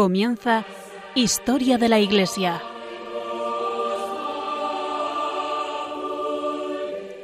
[0.00, 0.64] Comienza
[1.14, 2.62] Historia de la Iglesia.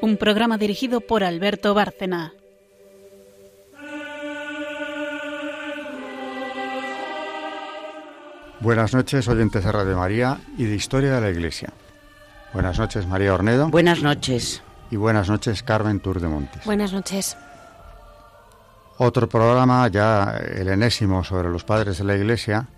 [0.03, 2.35] Un programa dirigido por Alberto Bárcena.
[8.61, 11.73] Buenas noches, oyentes de Radio María y de Historia de la Iglesia.
[12.53, 13.71] Buenas noches, María Ornedo.
[13.71, 14.63] Buenas noches.
[14.91, 16.63] Y buenas noches, Carmen Tour de Montes.
[16.67, 17.39] Buenas noches.
[18.99, 22.69] Otro programa, ya el enésimo, sobre los padres de la Iglesia.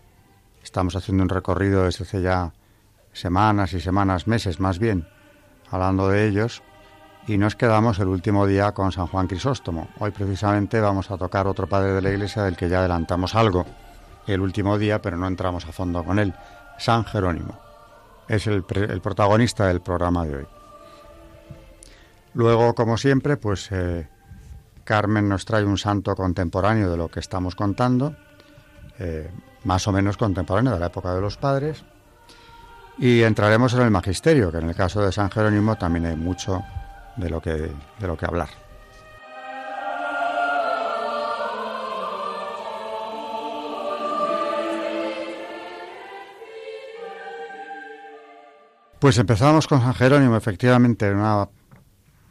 [0.69, 2.53] Estamos haciendo un recorrido desde hace ya
[3.15, 5.09] semanas y semanas, meses más bien,
[5.71, 6.63] hablando de ellos.
[7.27, 9.89] Y nos quedamos el último día con San Juan Crisóstomo.
[9.99, 13.65] Hoy precisamente vamos a tocar otro padre de la Iglesia del que ya adelantamos algo
[14.27, 16.35] el último día, pero no entramos a fondo con él,
[16.77, 17.59] San Jerónimo.
[18.29, 20.47] Es el, protagonista del programa de hoy.
[22.35, 24.07] Luego, como siempre, pues eh,
[24.85, 28.15] Carmen nos trae un santo contemporáneo de lo que estamos contando,
[28.99, 29.31] eh,
[29.65, 31.85] más o menos contemporáneo de la época de los padres,
[32.99, 36.63] y entraremos en el magisterio, que en el caso de San Jerónimo también hay mucho
[37.17, 38.49] de lo que, de lo que hablar.
[48.99, 51.49] Pues empezamos con San Jerónimo, efectivamente, una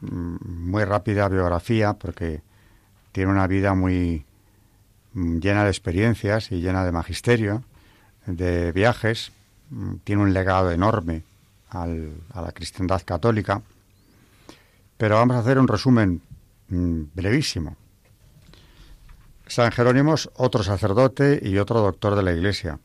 [0.01, 2.41] mm, muy rápida biografía, porque
[3.13, 4.25] tiene una vida muy
[5.17, 7.63] llena de experiencias y llena de magisterio,
[8.25, 9.31] de viajes,
[9.69, 11.23] mm, tiene un legado enorme
[11.69, 13.61] a la cristiandad católica,
[14.97, 16.21] pero vamos a hacer un resumen
[16.69, 17.75] mm, brevísimo.
[19.47, 22.79] San Jerónimo es otro sacerdote y otro doctor de la Iglesia.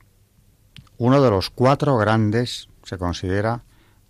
[0.99, 3.63] Uno de los cuatro grandes, se considera,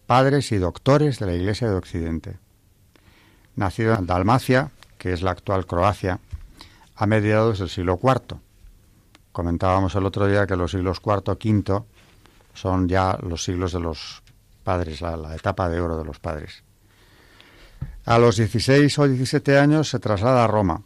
[0.07, 2.39] padres y doctores de la Iglesia de Occidente.
[3.57, 6.21] Nacido en Dalmacia, que es la actual Croacia,
[7.03, 8.39] a mediados del siglo IV.
[9.33, 11.83] Comentábamos el otro día que los siglos IV, V
[12.55, 14.23] son ya los siglos de los
[14.63, 16.63] padres, la, etapa de oro de los padres.
[18.05, 20.83] A los 16 o 17 años se traslada a Roma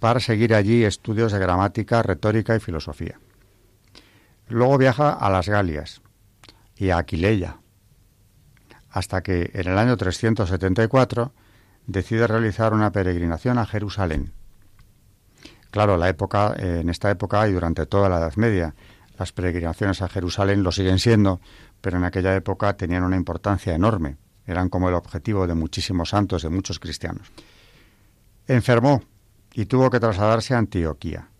[0.00, 3.18] para seguir allí estudios de gramática, retórica y filosofía.
[4.48, 6.02] Luego viaja a las Galias
[6.76, 7.56] y a Aquileia,
[8.90, 11.32] hasta que en el año 374
[11.86, 14.34] decide realizar una peregrinación a Jerusalén.
[15.72, 18.74] Claro, la época, en esta época y durante toda la Edad Media,
[19.18, 21.40] las peregrinaciones a Jerusalén lo siguen siendo,
[21.80, 24.18] pero en aquella época tenían una importancia enorme.
[24.46, 27.32] Eran como el objetivo de muchísimos santos, de muchos cristianos.
[28.46, 29.02] Enfermó
[29.54, 31.30] y tuvo que trasladarse a Antioquía.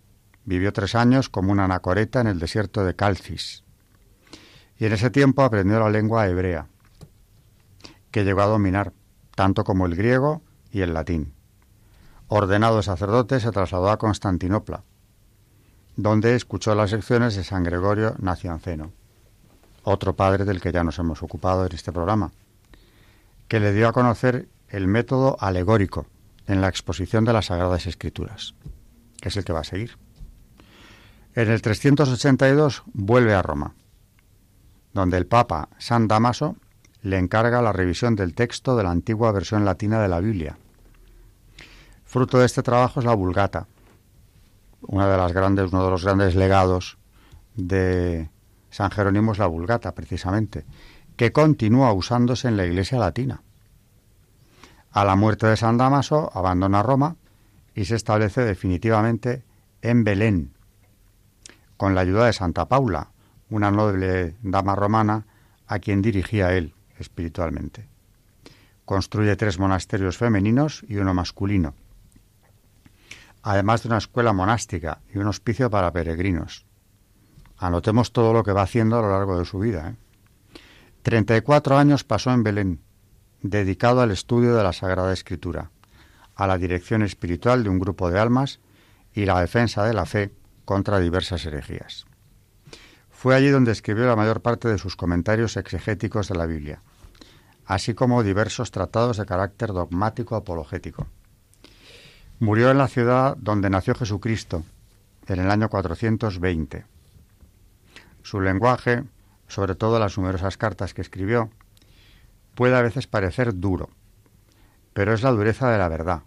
[0.47, 3.65] Vivió tres años como una anacoreta en el desierto de Calcis.
[4.79, 6.69] Y en ese tiempo aprendió la lengua hebrea,
[8.11, 8.95] que llegó a dominar
[9.37, 11.35] tanto como el griego y el latín.
[12.35, 14.85] Ordenado sacerdote, se trasladó a Constantinopla,
[15.97, 18.91] donde escuchó las lecciones de San Gregorio Nacianceno,
[19.83, 22.33] otro padre del que ya nos hemos ocupado en este programa,
[23.49, 26.07] que le dio a conocer el método alegórico
[26.47, 28.55] en la exposición de las Sagradas Escrituras,
[29.21, 29.99] que es el que va a seguir.
[31.35, 33.75] En el 382 vuelve a Roma,
[34.95, 36.57] donde el Papa San Damaso
[37.03, 40.57] le encarga la revisión del texto de la antigua versión latina de la Biblia.
[42.13, 43.69] Fruto de este trabajo es la Vulgata,
[44.83, 46.99] uno de los grandes legados
[47.55, 48.29] de
[48.69, 50.67] San Jerónimo es la Vulgata, precisamente,
[51.17, 53.41] que continúa usándose en la Iglesia latina.
[54.91, 57.17] A la muerte de San Damaso abandona Roma
[57.75, 59.43] y se establece definitivamente
[59.81, 60.53] en Belén,
[61.79, 63.09] con la ayuda de Santa Paula,
[63.49, 65.25] una noble dama romana
[65.67, 67.89] a quien dirigía él espiritualmente.
[68.85, 71.75] Construye tres monasterios femeninos y uno masculino,
[73.43, 76.65] además de una escuela monástica y un hospicio para peregrinos.
[77.59, 79.95] Anotemos todo lo que va haciendo a lo largo de su vida.
[81.03, 81.79] 34 ¿eh?
[81.79, 82.81] años pasó en Belén,
[83.43, 85.71] dedicado al estudio de la Sagrada Escritura,
[86.35, 88.61] a la dirección espiritual de un grupo de almas
[89.13, 90.33] y la defensa de la fe
[90.65, 92.07] contra diversas herejías.
[93.11, 96.83] Fue allí donde escribió la mayor parte de sus comentarios exegéticos de la Biblia,
[97.67, 101.07] así como diversos tratados de carácter dogmático apologético.
[102.43, 104.65] Murió en la ciudad donde nació Jesucristo,
[105.29, 106.85] en el año 420.
[108.23, 109.05] Su lenguaje,
[109.47, 111.51] sobre todo las numerosas cartas que escribió,
[112.57, 113.91] puede a veces parecer duro,
[114.93, 116.23] pero es la dureza de la verdad,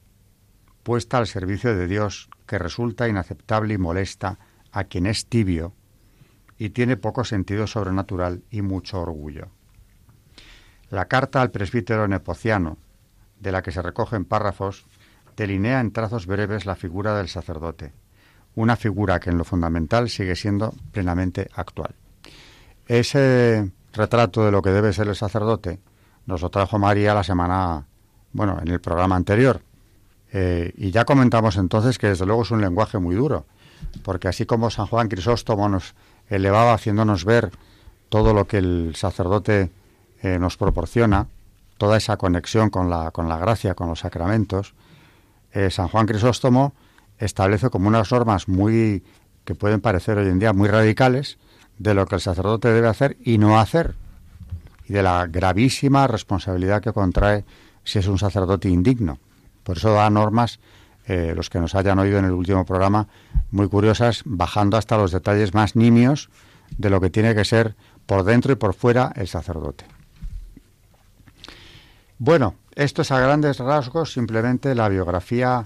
[0.83, 4.39] puesta al servicio de Dios, que resulta inaceptable y molesta
[4.71, 5.73] a quien es tibio
[6.57, 9.49] y tiene poco sentido sobrenatural y mucho orgullo.
[10.89, 12.77] La carta al presbítero nepociano,
[13.41, 14.85] de la que se recogen párrafos,
[15.35, 17.93] delinea en trazos breves la figura del sacerdote,
[18.55, 21.95] una figura que en lo fundamental sigue siendo plenamente actual.
[22.87, 25.79] Ese retrato de lo que debe ser el sacerdote
[26.25, 27.85] nos lo trajo María la semana,
[28.33, 29.61] bueno, en el programa anterior.
[30.31, 33.45] Eh, y ya comentamos entonces que desde luego es un lenguaje muy duro,
[34.03, 35.95] porque así como San Juan Crisóstomo nos
[36.29, 37.51] elevaba haciéndonos ver
[38.09, 39.71] todo lo que el sacerdote
[40.21, 41.27] eh, nos proporciona,
[41.77, 44.73] toda esa conexión con la, con la gracia, con los sacramentos,
[45.55, 46.73] eh, San Juan Crisóstomo
[47.17, 49.03] establece como unas normas muy
[49.45, 51.37] que pueden parecer hoy en día muy radicales
[51.79, 53.95] de lo que el sacerdote debe hacer y no hacer
[54.87, 57.45] y de la gravísima responsabilidad que contrae
[57.85, 59.17] si es un sacerdote indigno.
[59.63, 60.59] Por eso da normas,
[61.07, 63.07] eh, los que nos hayan oído en el último programa,
[63.51, 66.29] muy curiosas, bajando hasta los detalles más nimios
[66.77, 67.75] de lo que tiene que ser
[68.05, 69.85] por dentro y por fuera el sacerdote.
[72.17, 75.65] Bueno, esto es a grandes rasgos simplemente la biografía,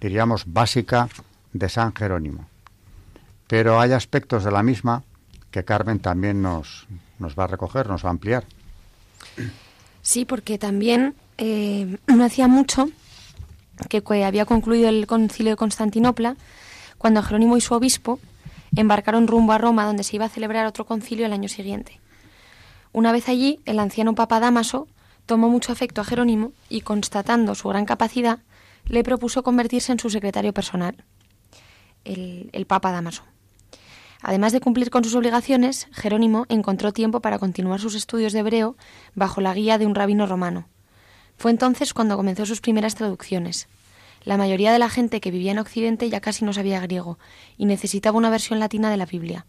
[0.00, 1.08] diríamos, básica
[1.52, 2.48] de San Jerónimo.
[3.46, 5.02] Pero hay aspectos de la misma
[5.50, 6.86] que Carmen también nos,
[7.18, 8.44] nos va a recoger, nos va a ampliar.
[10.02, 12.88] Sí, porque también eh, no hacía mucho
[13.88, 16.36] que había concluido el concilio de Constantinopla,
[16.98, 18.18] cuando Jerónimo y su obispo
[18.76, 21.98] embarcaron rumbo a Roma, donde se iba a celebrar otro concilio el año siguiente.
[22.92, 24.86] Una vez allí, el anciano Papa Damaso
[25.30, 28.40] tomó mucho afecto a Jerónimo y, constatando su gran capacidad,
[28.84, 31.04] le propuso convertirse en su secretario personal,
[32.02, 33.22] el, Papa Damaso.
[34.22, 38.76] Además de cumplir con sus obligaciones, Jerónimo encontró tiempo para continuar sus estudios de hebreo
[39.14, 40.66] bajo la guía de un rabino romano.
[41.36, 43.68] Fue entonces cuando comenzó sus primeras traducciones.
[44.24, 47.20] La mayoría de la gente que vivía en Occidente ya casi no sabía griego
[47.56, 49.46] y necesitaba una versión latina de la Biblia.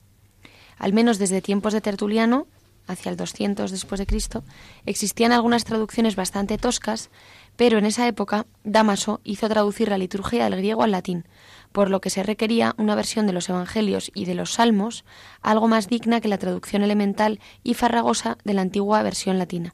[0.78, 2.46] Al menos desde tiempos de Tertuliano,
[2.92, 4.44] hacia el 200 después de Cristo,
[4.86, 7.10] existían algunas traducciones bastante toscas,
[7.56, 11.26] pero en esa época Damaso hizo traducir la liturgia del griego al latín,
[11.72, 15.06] por lo que se requería una versión de los Evangelios y de los Salmos
[15.42, 19.74] algo más digna que la traducción elemental y farragosa de la antigua versión latina.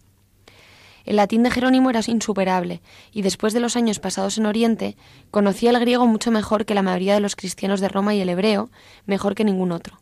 [1.06, 2.82] El latín de Jerónimo era insuperable,
[3.14, 4.98] y después de los años pasados en Oriente,
[5.32, 8.28] conocía el griego mucho mejor que la mayoría de los cristianos de Roma y el
[8.28, 8.70] hebreo,
[9.06, 10.00] mejor que ningún otro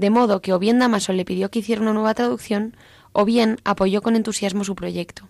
[0.00, 2.74] de modo que o bien Damaso le pidió que hiciera una nueva traducción,
[3.12, 5.28] o bien apoyó con entusiasmo su proyecto.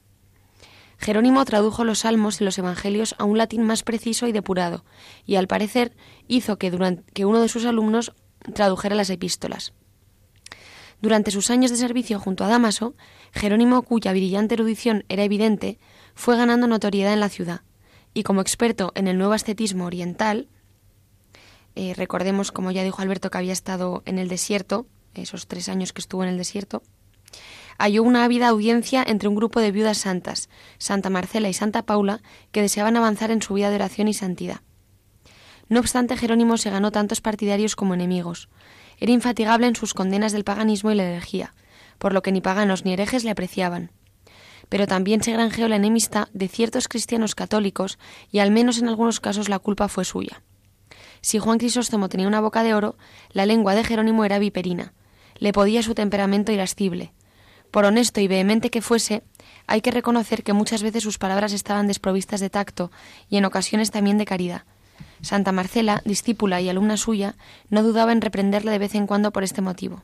[0.97, 4.85] Jerónimo tradujo los salmos y los evangelios a un latín más preciso y depurado,
[5.27, 5.97] y al parecer
[6.29, 8.13] hizo que, durante, que uno de sus alumnos
[8.55, 9.73] tradujera las epístolas.
[11.03, 12.95] Durante sus años de servicio junto a Damaso,
[13.33, 15.81] Jerónimo, cuya brillante erudición era evidente,
[16.15, 17.63] fue ganando notoriedad en la ciudad,
[18.15, 20.47] y como experto en el nuevo ascetismo oriental,
[21.83, 25.95] eh, recordemos, como ya dijo Alberto, que había estado en el desierto, esos tres años
[25.95, 26.83] que estuvo en el desierto.
[27.79, 32.21] Halló una ávida audiencia entre un grupo de viudas santas, Santa Marcela y Santa Paula,
[32.53, 34.61] que deseaban avanzar en su vida de oración y santidad.
[35.71, 38.51] No obstante, Jerónimo se ganó tantos partidarios como enemigos.
[38.99, 41.55] Era infatigable en sus condenas del paganismo y la herejía,
[41.97, 43.91] por lo que ni paganos ni herejes le apreciaban.
[44.69, 47.99] Pero también se granjeó la enemistad de ciertos cristianos católicos
[48.31, 50.43] y al menos en algunos casos la culpa fue suya.
[51.21, 52.97] Si Juan Crisóstomo tenía una boca de oro,
[53.31, 54.93] la lengua de Jerónimo era viperina.
[55.37, 57.13] Le podía su temperamento irascible.
[57.71, 59.23] Por honesto y vehemente que fuese,
[59.67, 62.91] hay que reconocer que muchas veces sus palabras estaban desprovistas de tacto
[63.29, 64.65] y en ocasiones también de caridad.
[65.23, 67.37] Santa Marcela, discípula y alumna suya,
[67.69, 70.03] no dudaba en reprenderle de vez en cuando por este motivo.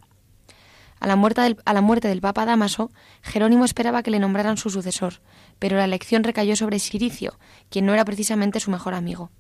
[1.01, 2.91] A la, muerte del, Papa Damaso,
[3.23, 5.21] Jerónimo esperaba que le nombraran su sucesor,
[5.59, 9.31] pero la elección recayó sobre Siricio, quien no era precisamente su mejor amigo.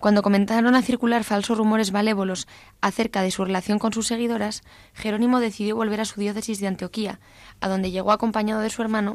[0.00, 2.48] Cuando comenzaron a circular falsos rumores malévolos
[2.80, 4.62] acerca de su relación con sus seguidoras,
[4.94, 7.20] Jerónimo decidió volver a su diócesis de Antioquía,
[7.60, 9.12] a donde llegó acompañado de su hermano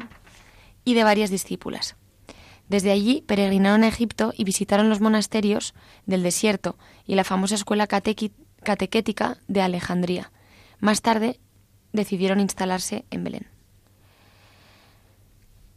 [0.84, 1.96] y de varias discípulas.
[2.68, 5.74] Desde allí peregrinaron a Egipto y visitaron los monasterios
[6.06, 10.30] del desierto y la famosa escuela catequética de Alejandría.
[10.78, 11.40] Más tarde
[11.92, 13.55] decidieron instalarse en Belén.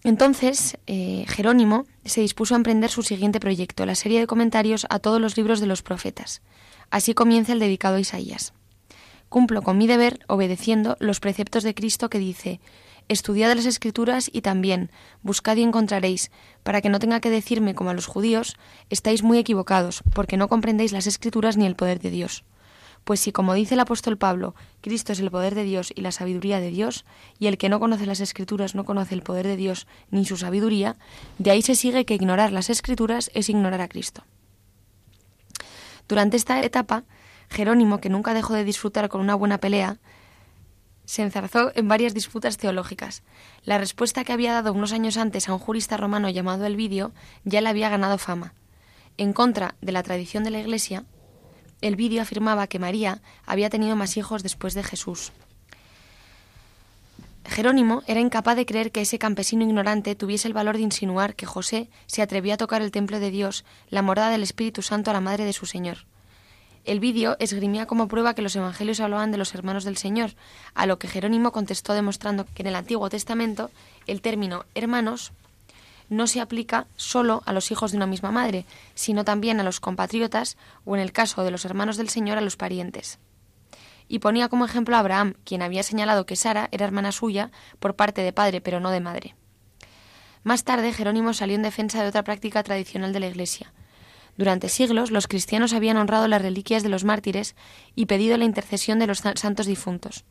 [0.03, 5.00] Entonces, eh, Jerónimo se dispuso a emprender su siguiente proyecto, la serie de comentarios a
[5.00, 6.41] todos los libros de los profetas.
[6.89, 8.53] Así comienza el dedicado a Isaías.
[9.27, 12.60] Cumplo con mi deber obedeciendo los preceptos de Cristo que dice,
[13.10, 14.89] estudiad las escrituras y también,
[15.22, 16.32] buscad y encontraréis,
[16.63, 18.56] para que no tenga que decirme como a los judíos,
[18.89, 22.44] estáis muy equivocados, porque no comprendéis las escrituras ni el poder de Dios.
[23.10, 26.12] Pues si, como dice el apóstol Pablo, Cristo es el poder de Dios y la
[26.12, 27.06] sabiduría de Dios,
[27.39, 30.38] y el que no conoce las escrituras no conoce el poder de Dios ni su
[30.38, 30.96] sabiduría,
[31.39, 34.25] de ahí se sigue que ignorar las escrituras es ignorar a Cristo.
[36.08, 37.04] Durante esta etapa,
[37.50, 39.98] Jerónimo, que nunca dejó de disfrutar con una buena pelea,
[41.06, 43.24] se enzarzó en varias disputas teológicas.
[43.63, 47.12] La respuesta que había dado unos años antes a un jurista romano llamado Elvidio
[47.44, 48.54] ya le había ganado fama.
[49.18, 51.06] En contra de la tradición de la Iglesia,
[51.82, 55.32] el vídeo afirmaba que María había tenido más hijos después de Jesús.
[57.46, 61.48] Jerónimo era incapaz de creer que ese campesino ignorante tuviese el valor de insinuar que
[61.48, 65.14] José se atrevió a tocar el templo de Dios, la morada del Espíritu Santo a
[65.14, 66.06] la madre de su Señor.
[66.86, 70.32] El vídeo esgrimía como prueba que los evangelios hablaban de los hermanos del Señor,
[70.74, 73.72] a lo que Jerónimo contestó demostrando que en el Antiguo Testamento
[74.08, 75.34] el término hermanos
[76.10, 79.80] no se aplica solo a los hijos de una misma madre, sino también a los
[79.80, 83.20] compatriotas o, en el caso de los hermanos del Señor, a los parientes.
[84.08, 87.96] Y ponía como ejemplo a Abraham, quien había señalado que Sara era hermana suya por
[87.96, 89.36] parte de padre, pero no de madre.
[90.44, 93.72] Más tarde, Jerónimo salió en defensa de otra práctica tradicional de la Iglesia.
[94.38, 97.56] Durante siglos, los cristianos habían honrado las reliquias de los mártires
[97.94, 100.24] y pedido la intercesión de los santos difuntos.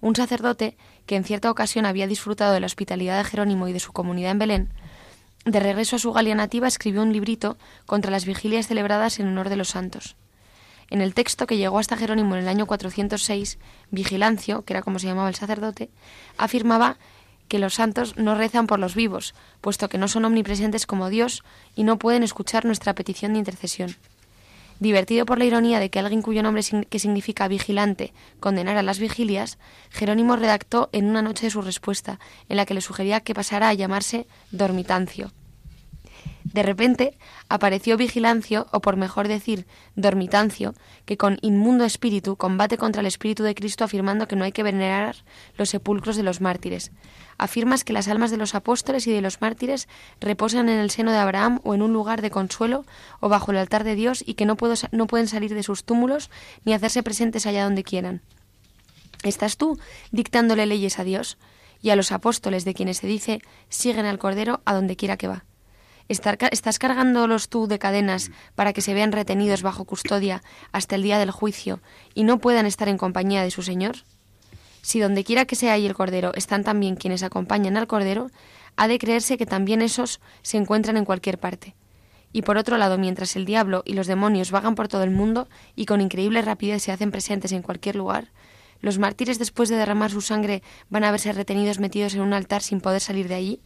[0.00, 3.80] Un sacerdote, que en cierta ocasión había disfrutado de la hospitalidad de Jerónimo y de
[3.80, 4.72] su comunidad en Belén,
[5.44, 9.48] de regreso a su Galia nativa, escribió un librito contra las vigilias celebradas en honor
[9.48, 10.16] de los santos.
[10.90, 13.58] En el texto que llegó hasta Jerónimo en el año 406,
[13.90, 15.90] Vigilancio, que era como se llamaba el sacerdote,
[16.38, 16.98] afirmaba
[17.48, 21.44] que los santos no rezan por los vivos, puesto que no son omnipresentes como Dios
[21.74, 23.96] y no pueden escuchar nuestra petición de intercesión.
[24.80, 29.58] Divertido por la ironía de que alguien cuyo nombre que significa vigilante condenara las vigilias,
[29.90, 33.74] Jerónimo redactó en una noche su respuesta, en la que le sugería que pasara a
[33.74, 35.32] llamarse dormitancio.
[36.58, 37.16] De repente
[37.48, 40.74] apareció Vigilancio, o por mejor decir, Dormitancio,
[41.04, 44.64] que con inmundo espíritu combate contra el espíritu de Cristo afirmando que no hay que
[44.64, 45.14] venerar
[45.56, 46.90] los sepulcros de los mártires,
[47.38, 49.86] afirmas que las almas de los apóstoles y de los mártires
[50.20, 52.84] reposan en el seno de Abraham o en un lugar de consuelo
[53.20, 54.56] o bajo el altar de Dios y que no,
[54.90, 56.28] no pueden salir de sus túmulos
[56.64, 58.20] ni hacerse presentes allá donde quieran.
[59.22, 59.78] ¿Estás tú
[60.10, 61.38] dictándole leyes a Dios
[61.80, 65.28] y a los apóstoles de quienes se dice siguen al Cordero a donde quiera que
[65.28, 65.44] va?
[66.08, 71.18] ¿Estás cargándolos tú de cadenas para que se vean retenidos bajo custodia hasta el día
[71.18, 71.80] del juicio
[72.14, 73.96] y no puedan estar en compañía de su Señor?
[74.80, 78.30] Si donde quiera que sea y el Cordero están también quienes acompañan al Cordero,
[78.76, 81.74] ha de creerse que también esos se encuentran en cualquier parte.
[82.32, 85.46] Y por otro lado, mientras el diablo y los demonios vagan por todo el mundo
[85.76, 88.28] y con increíble rapidez se hacen presentes en cualquier lugar,
[88.80, 92.62] los mártires después de derramar su sangre van a verse retenidos metidos en un altar
[92.62, 93.60] sin poder salir de allí.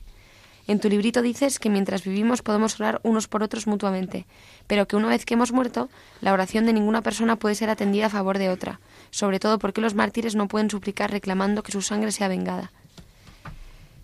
[0.69, 4.27] En tu librito dices que mientras vivimos podemos orar unos por otros mutuamente,
[4.69, 5.89] pero que una vez que hemos muerto,
[6.21, 9.81] la oración de ninguna persona puede ser atendida a favor de otra, sobre todo porque
[9.81, 12.71] los mártires no pueden suplicar reclamando que su sangre sea vengada.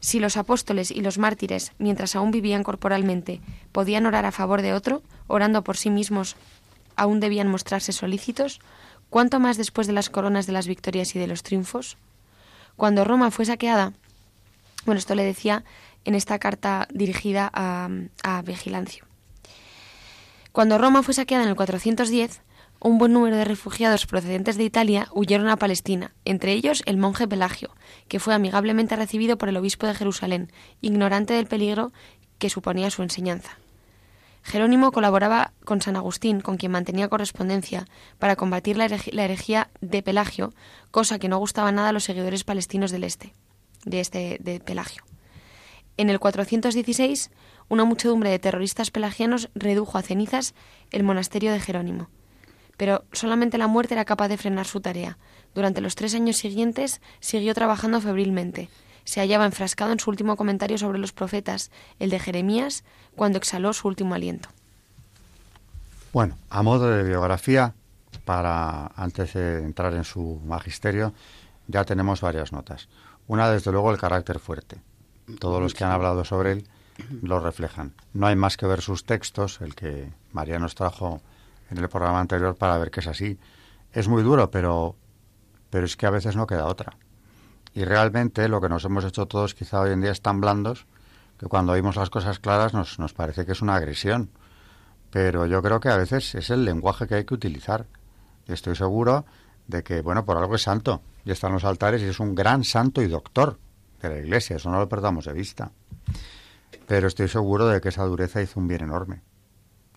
[0.01, 3.41] Si los apóstoles y los mártires, mientras aún vivían corporalmente,
[3.73, 6.37] podían orar a favor de otro, orando por sí mismos,
[6.97, 8.61] aún debían mostrarse solícitos,
[9.11, 11.97] ¿cuánto más después de las coronas de las victorias y de los triunfos?
[12.77, 13.93] Cuando Roma fue saqueada,
[14.85, 15.65] bueno, esto le decía
[16.09, 19.05] en esta carta dirigida a, Vigilancio.
[20.53, 22.41] Cuando Roma fue saqueada en el 410,
[22.81, 27.29] un buen número de refugiados procedentes de Italia huyeron a Palestina, entre ellos el monje
[27.29, 27.75] Pelagio,
[28.09, 30.51] que fue amigablemente recibido por el obispo de Jerusalén,
[30.81, 31.93] ignorante del peligro
[32.39, 33.59] que suponía su enseñanza.
[34.43, 37.85] Jerónimo colaboraba con San Agustín, con quien mantenía correspondencia,
[38.19, 40.55] para combatir la, herejía de Pelagio,
[40.91, 43.35] cosa que no gustaba nada a los seguidores palestinos del este,
[43.85, 45.08] de este de Pelagio.
[45.99, 47.33] En el 416,
[47.69, 50.55] una muchedumbre de terroristas pelagianos redujo a cenizas
[50.93, 52.09] el monasterio de Jerónimo.
[52.77, 55.19] Pero solamente la muerte era capaz de frenar su tarea.
[55.57, 58.69] Durante los tres años siguientes siguió trabajando febrilmente.
[59.03, 62.85] Se hallaba enfrascado en su último comentario sobre los profetas, el de Jeremías,
[63.17, 64.51] cuando exhaló su último aliento.
[66.13, 67.75] Bueno, a modo de biografía,
[68.25, 71.13] para antes de entrar en su magisterio,
[71.67, 72.89] ya tenemos varias notas.
[73.27, 74.81] Una, desde luego, el carácter fuerte
[75.39, 76.69] todos los que han hablado sobre él
[77.23, 77.95] lo reflejan.
[78.13, 81.21] No hay más que ver sus textos, el que María nos trajo
[81.71, 83.39] en el programa anterior para ver que es así.
[83.93, 84.97] Es muy duro, pero,
[85.71, 86.97] pero es que a veces no queda otra.
[87.75, 90.87] Y realmente lo que nos hemos hecho todos quizá hoy en día es tan blandos
[91.39, 94.31] que cuando oímos las cosas claras nos, nos parece que es una agresión.
[95.11, 97.87] Pero yo creo que a veces es el lenguaje que hay que utilizar.
[98.47, 99.25] Y estoy seguro
[99.67, 101.03] de que, bueno, por algo es santo.
[101.25, 103.59] Y está en los altares y es un gran santo y doctor
[104.01, 105.73] de la Iglesia, eso no lo perdamos de vista.
[106.87, 109.23] Pero estoy seguro de que esa dureza hizo un bien enorme.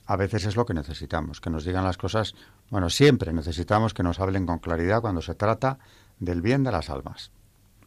[0.06, 2.36] A veces es lo que necesitamos, que nos digan las cosas,
[2.70, 5.80] bueno, siempre necesitamos que nos hablen con claridad cuando se trata
[6.20, 7.32] del bien de las almas.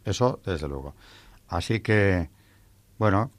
[0.03, 0.95] Eso, desde luego.
[1.47, 2.29] Así que,
[2.97, 3.31] bueno,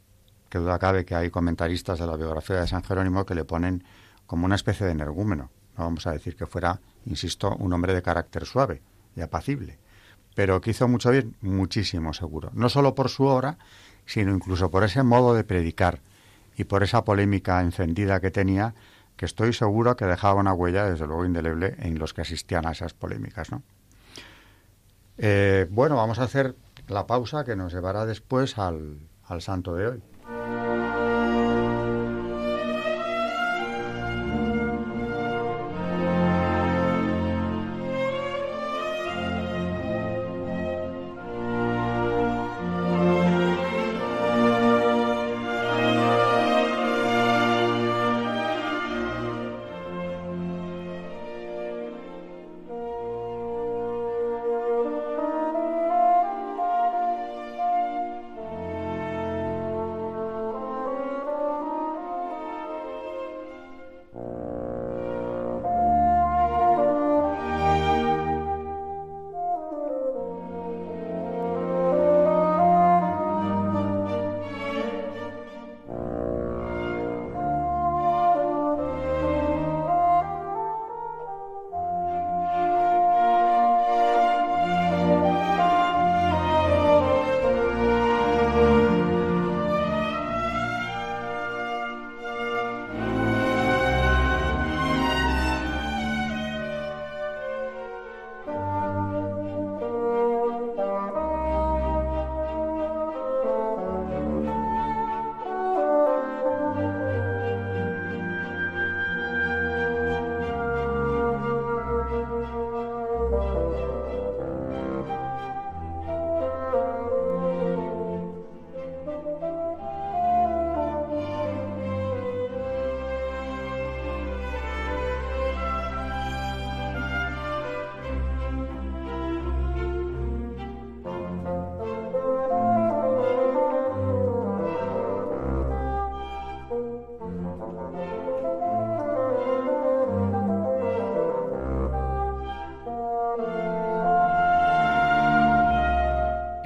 [0.49, 3.83] que duda cabe que hay comentaristas de la biografía de San Jerónimo que le ponen
[4.27, 5.51] como una especie de energúmeno.
[5.77, 8.83] No vamos a decir que fuera, insisto, un hombre de carácter suave
[9.17, 9.79] y apacible
[10.37, 12.51] pero que hizo mucho bien, muchísimo seguro.
[12.53, 13.57] No solo por su obra,
[14.05, 16.01] sino incluso por ese modo de predicar
[16.59, 18.75] y por esa polémica encendida que tenía
[19.17, 22.73] que estoy seguro que dejaba una huella, desde luego indeleble, en los que asistían a
[22.73, 23.51] esas polémicas.
[23.51, 23.63] ¿no?
[25.17, 26.55] Eh, bueno, vamos a hacer
[26.87, 30.03] la pausa que nos llevará después al, al santo de hoy.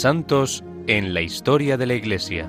[0.00, 2.48] Santos en la historia de la Iglesia.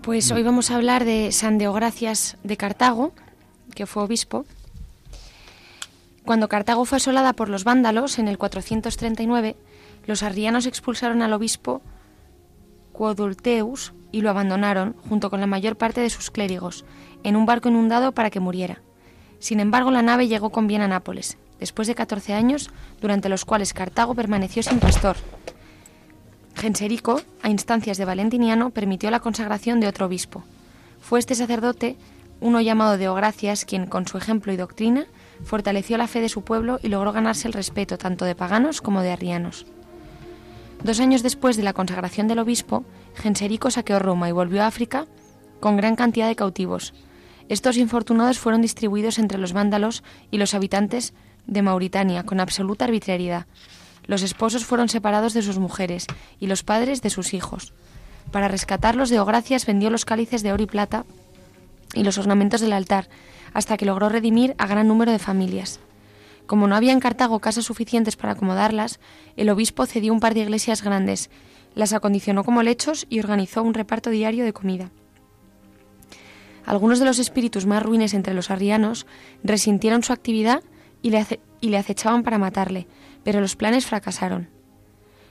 [0.00, 3.12] Pues hoy vamos a hablar de San Deogracias de Cartago,
[3.74, 4.46] que fue obispo.
[6.24, 9.56] Cuando Cartago fue asolada por los vándalos en el 439,
[10.06, 11.82] los arrianos expulsaron al obispo
[12.94, 16.86] Quodulteus y lo abandonaron, junto con la mayor parte de sus clérigos,
[17.24, 18.80] en un barco inundado para que muriera.
[19.38, 22.70] Sin embargo, la nave llegó con bien a Nápoles después de 14 años,
[23.00, 25.16] durante los cuales Cartago permaneció sin pastor.
[26.56, 30.42] Genserico, a instancias de Valentiniano, permitió la consagración de otro obispo.
[31.00, 31.96] Fue este sacerdote,
[32.40, 35.06] uno llamado Deogracias, quien, con su ejemplo y doctrina,
[35.44, 39.02] fortaleció la fe de su pueblo y logró ganarse el respeto tanto de paganos como
[39.02, 39.66] de arrianos.
[40.82, 45.06] Dos años después de la consagración del obispo, Genserico saqueó Roma y volvió a África
[45.60, 46.94] con gran cantidad de cautivos.
[47.48, 51.12] Estos infortunados fueron distribuidos entre los vándalos y los habitantes
[51.46, 53.46] de Mauritania con absoluta arbitrariedad.
[54.06, 56.06] Los esposos fueron separados de sus mujeres
[56.38, 57.72] y los padres de sus hijos.
[58.32, 61.04] Para rescatarlos, Deogracias vendió los cálices de oro y plata
[61.94, 63.08] y los ornamentos del altar,
[63.52, 65.80] hasta que logró redimir a gran número de familias.
[66.46, 69.00] Como no había en Cartago casas suficientes para acomodarlas,
[69.36, 71.30] el obispo cedió un par de iglesias grandes,
[71.74, 74.90] las acondicionó como lechos y organizó un reparto diario de comida.
[76.64, 79.06] Algunos de los espíritus más ruines entre los arrianos
[79.42, 80.62] resintieron su actividad
[81.02, 82.86] y le, acechaban para matarle,
[83.24, 84.48] pero los planes fracasaron.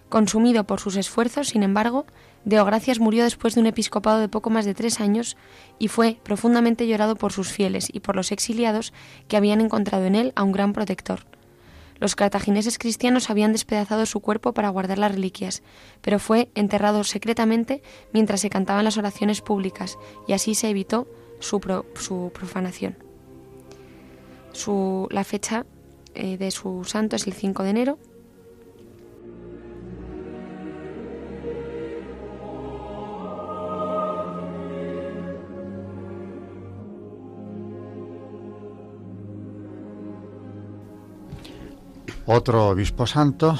[0.10, 2.06] Consumido por sus esfuerzos, sin embargo,
[2.46, 5.38] Deogracias murió después de un episcopado de poco más de tres años
[5.78, 8.94] y fue profundamente llorado por sus fieles y por los exiliados
[9.28, 11.26] que habían encontrado en él a un gran protector.
[12.00, 15.62] Los cartagineses cristianos habían despedazado su cuerpo para guardar las reliquias,
[16.02, 21.08] pero fue enterrado secretamente mientras se cantaban las oraciones públicas y así se evitó
[21.40, 21.60] su,
[21.96, 23.09] su profanación
[25.10, 25.66] la fecha
[26.16, 28.00] eh, de su santo es el 5 de enero.
[42.26, 43.58] Otro obispo santo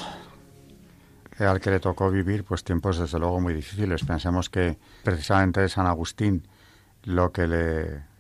[1.40, 4.04] al que le tocó vivir pues tiempos desde luego muy difíciles.
[4.04, 6.48] Pensemos que precisamente San Agustín
[7.04, 7.48] lo que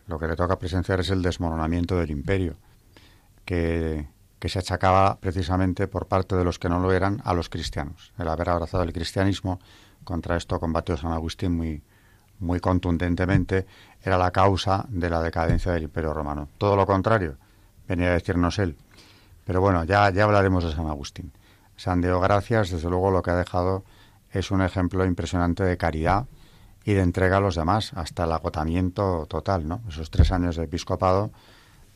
[0.07, 2.55] lo que le toca presenciar es el desmoronamiento del imperio,
[3.49, 4.05] que,
[4.47, 8.13] se achacaba precisamente por parte de los que no lo eran a los cristianos.
[8.19, 9.59] El haber abrazado el cristianismo,
[10.03, 11.81] contra esto combatió San Agustín muy,
[12.37, 13.65] muy contundentemente,
[14.03, 16.47] era la causa de la decadencia del imperio romano.
[16.59, 17.37] Todo lo contrario,
[17.87, 18.77] venía a decirnos él.
[19.45, 21.31] Pero bueno, ya, ya hablaremos de San Agustín.
[21.75, 23.83] San Diego Gracias, desde luego, lo que ha dejado
[24.31, 26.27] es un ejemplo impresionante de caridad
[26.83, 29.81] y de entrega a los demás, hasta el agotamiento total, ¿no?
[29.89, 31.31] Esos tres años de episcopado,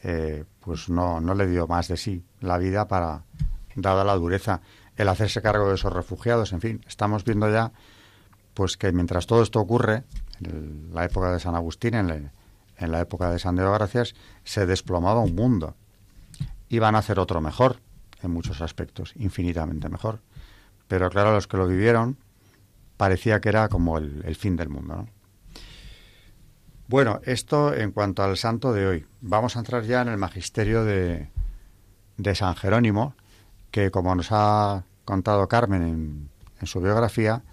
[0.04, 3.24] eh, pues no, no le dio más de sí la vida para,
[3.76, 4.62] dada la dureza,
[4.98, 7.72] el hacerse cargo de esos refugiados, en fin, estamos viendo ya,
[8.54, 10.04] pues que mientras todo esto ocurre,
[10.44, 12.32] en la época de San Agustín, en,
[12.78, 14.14] la época de San Diego Gracias,
[14.44, 15.76] se desplomaba un mundo.
[16.70, 17.80] Iban a hacer otro mejor,
[18.22, 20.20] en muchos aspectos, infinitamente mejor.
[20.88, 22.18] Pero claro, los que lo vivieron
[22.98, 25.08] parecía que era como el, fin del mundo.
[26.88, 29.06] Bueno, esto en cuanto al santo de hoy.
[29.22, 31.30] Vamos a entrar ya en el magisterio de,
[32.18, 33.16] de San Jerónimo,
[33.72, 37.44] que como nos ha contado Carmen en, en, su biografía,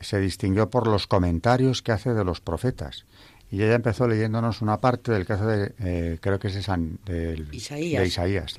[0.00, 3.04] se distinguió por los comentarios que hace de los profetas.
[3.50, 6.98] Y ella empezó leyéndonos una parte del caso de, eh, creo que es de, San,
[7.04, 8.58] de Isaías.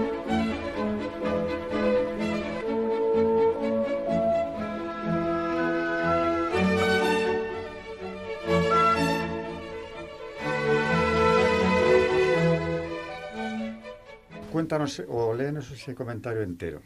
[15.07, 16.81] O léenos ese comentario entero.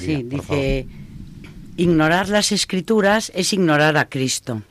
[0.00, 0.86] sí, dice,
[1.76, 4.62] ignorar las escrituras es ignorar a Cristo.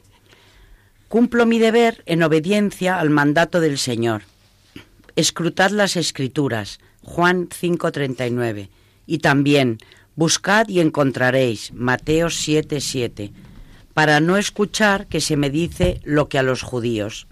[1.08, 4.24] Cumplo mi deber en obediencia al mandato del Señor.
[5.16, 8.70] Escrutad las escrituras, Juan 5:39,
[9.08, 9.78] y también
[10.16, 13.32] buscad y encontraréis, Mateo 7:7,
[13.94, 17.28] para no escuchar que se me dice lo que a los judíos.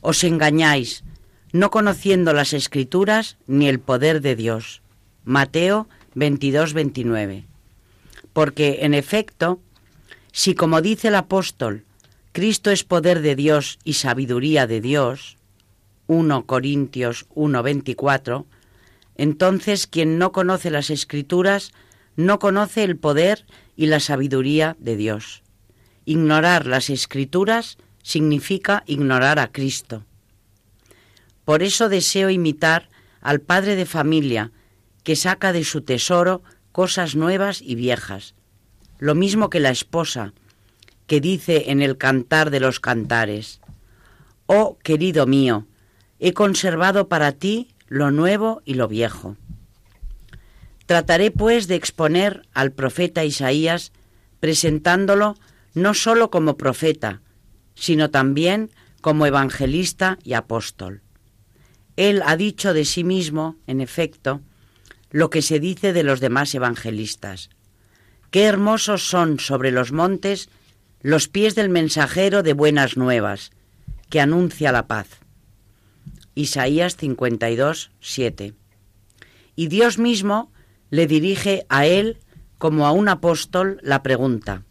[0.00, 1.04] Os engañáis,
[1.52, 4.82] no conociendo las escrituras ni el poder de Dios.
[5.24, 7.46] Mateo 22, 29.
[8.32, 9.60] Porque, en efecto,
[10.32, 11.84] si como dice el apóstol,
[12.32, 15.36] Cristo es poder de Dios y sabiduría de Dios,
[16.06, 18.46] 1 Corintios 1, 24,
[19.16, 21.72] entonces quien no conoce las escrituras
[22.16, 25.42] no conoce el poder y la sabiduría de Dios.
[26.04, 30.04] Ignorar las escrituras significa ignorar a Cristo.
[31.50, 32.88] Por eso deseo imitar
[33.20, 34.52] al padre de familia,
[35.02, 38.36] que saca de su tesoro cosas nuevas y viejas.
[39.00, 40.32] Lo mismo que la esposa,
[41.08, 43.60] que dice en el cantar de los cantares,
[44.46, 45.66] Oh querido mío,
[46.20, 49.36] he conservado para ti lo nuevo y lo viejo.
[50.86, 53.90] Trataré pues de exponer al profeta Isaías,
[54.38, 55.34] presentándolo
[55.74, 57.22] no sólo como profeta,
[57.74, 61.02] sino también como evangelista y apóstol.
[62.00, 64.40] Él ha dicho de sí mismo, en efecto,
[65.10, 67.50] lo que se dice de los demás evangelistas.
[68.30, 70.48] Qué hermosos son sobre los montes
[71.02, 73.50] los pies del mensajero de buenas nuevas,
[74.08, 75.08] que anuncia la paz.
[76.34, 78.54] Isaías 52, 7.
[79.54, 80.50] Y Dios mismo
[80.88, 82.16] le dirige a él
[82.56, 84.62] como a un apóstol la pregunta,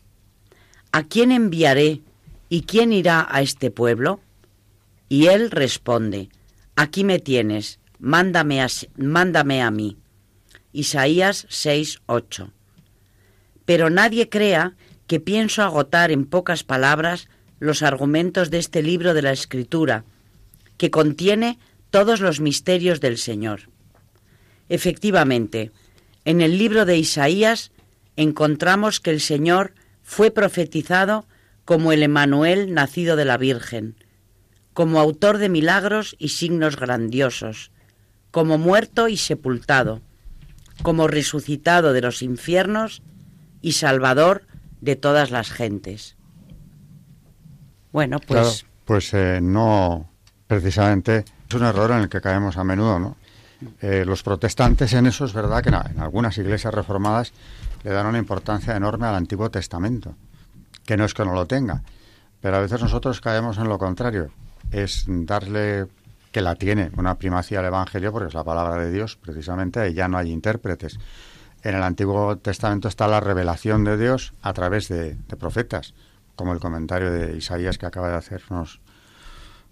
[0.92, 2.02] ¿A quién enviaré
[2.50, 4.20] y quién irá a este pueblo?
[5.10, 6.30] Y él responde,
[6.82, 9.98] Aquí me tienes, mándame a, mí.
[10.72, 12.54] Isaías 6, 8.
[13.66, 17.28] Pero nadie crea que pienso agotar en pocas palabras
[17.60, 20.06] los argumentos de este libro de la Escritura,
[20.78, 23.64] que contiene todos los misterios del Señor.
[24.70, 25.74] Efectivamente,
[26.24, 27.74] en el libro de Isaías
[28.16, 31.28] encontramos que el Señor fue profetizado
[31.66, 33.96] como el Emanuel nacido de la Virgen,
[34.80, 37.70] como autor de milagros y signos grandiosos,
[38.32, 40.00] como muerto y sepultado,
[40.84, 43.02] como resucitado de los infiernos
[43.60, 44.48] y salvador
[44.80, 46.16] de todas las gentes.
[47.92, 48.66] Bueno, pues...
[48.86, 50.10] pues eh, no,
[50.48, 53.18] precisamente, es un error en el que caemos a menudo, ¿no?
[53.82, 57.34] Eh, los protestantes en eso es verdad que en algunas iglesias reformadas
[57.84, 60.16] le dan una importancia enorme al Antiguo Testamento,
[60.86, 61.84] que no es que no lo tenga,
[62.40, 64.32] pero a veces nosotros caemos en lo contrario,
[64.72, 65.88] es darle
[66.32, 69.94] que la tiene una primacía al Evangelio porque es la palabra de Dios, precisamente, y
[69.94, 71.00] ya no hay intérpretes
[71.64, 75.94] en el Antiguo Testamento está la revelación de Dios a través de, profetas,
[76.36, 78.80] como el comentario de Isaías que acaba de hacernos.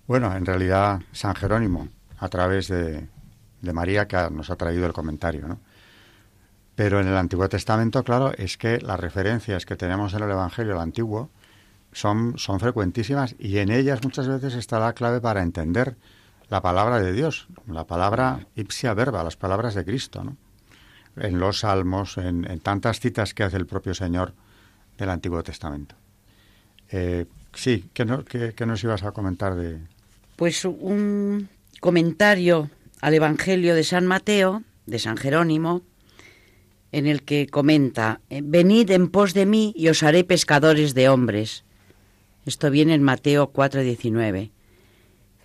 [0.05, 1.87] Bueno, en realidad San Jerónimo,
[2.19, 3.07] a través de,
[3.61, 5.59] María, que nos ha traído el comentario, ¿no?
[6.75, 10.73] Pero en el Antiguo Testamento, claro, es que las referencias que tenemos en el Evangelio,
[10.73, 11.31] el Antiguo,
[11.97, 15.95] son, son frecuentísimas y en ellas muchas veces está la clave para entender
[16.47, 20.37] la palabra de Dios, la palabra ipsia verba, las palabras de Cristo, ¿no?
[21.17, 24.33] en los salmos, en, tantas citas que hace el propio Señor
[24.97, 25.95] del Antiguo Testamento.
[26.91, 29.79] Eh, sí, ¿qué, nos ibas a comentar de...?
[30.35, 32.69] Pues un comentario
[33.01, 35.81] al Evangelio de San Mateo, de San Jerónimo,
[36.91, 41.65] en el que comenta, venid en pos de mí y os haré pescadores de hombres.
[42.47, 44.51] Esto viene en Mateo 4:19.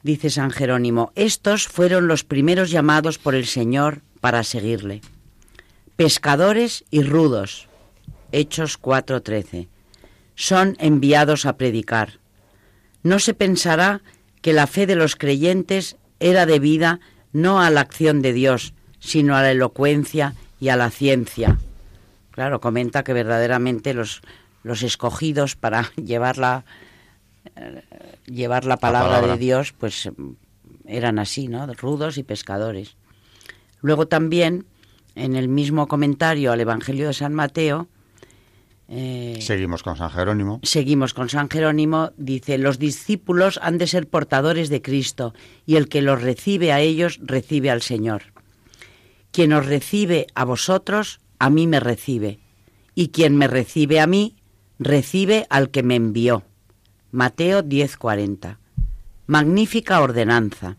[0.04, 5.00] Dice San Jerónimo, estos fueron los primeros llamados por el Señor para seguirle
[5.96, 7.66] pescadores y rudos.
[8.30, 9.66] Hechos 4:13.
[10.36, 12.20] Son enviados a predicar.
[13.02, 14.00] No se pensará
[14.40, 17.00] que la fe de los creyentes era debida
[17.32, 21.58] no a la acción de Dios, sino a la elocuencia y a la ciencia.
[22.30, 24.22] Claro, comenta que verdaderamente los,
[24.62, 26.64] los escogidos para llevar la,
[28.26, 30.10] llevar la palabra, de Dios, pues
[30.86, 31.66] eran así, ¿no?
[31.74, 32.96] Rudos y pescadores.
[33.80, 34.66] Luego también
[35.14, 37.88] en el mismo comentario al Evangelio de San Mateo,
[38.94, 40.60] eh, seguimos con San Jerónimo.
[40.62, 42.12] Seguimos con San Jerónimo.
[42.18, 45.32] Dice, los discípulos han de ser portadores de Cristo
[45.64, 48.24] y el que los recibe a ellos recibe al Señor.
[49.30, 52.38] Quien os recibe a vosotros, a mí me recibe.
[52.94, 54.36] Y quien me recibe a mí,
[54.78, 56.44] recibe al que me envió.
[57.12, 58.58] Mateo 10:40.
[59.26, 60.76] Magnífica ordenanza.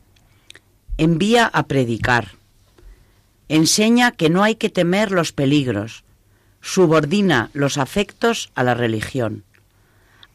[0.98, 2.44] Envía a predicar
[3.54, 6.04] enseña que no hay que temer los peligros,
[6.62, 9.44] subordina los afectos a la religión.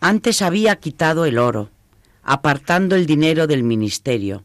[0.01, 1.71] Antes había quitado el oro,
[2.23, 4.45] apartando el dinero del ministerio.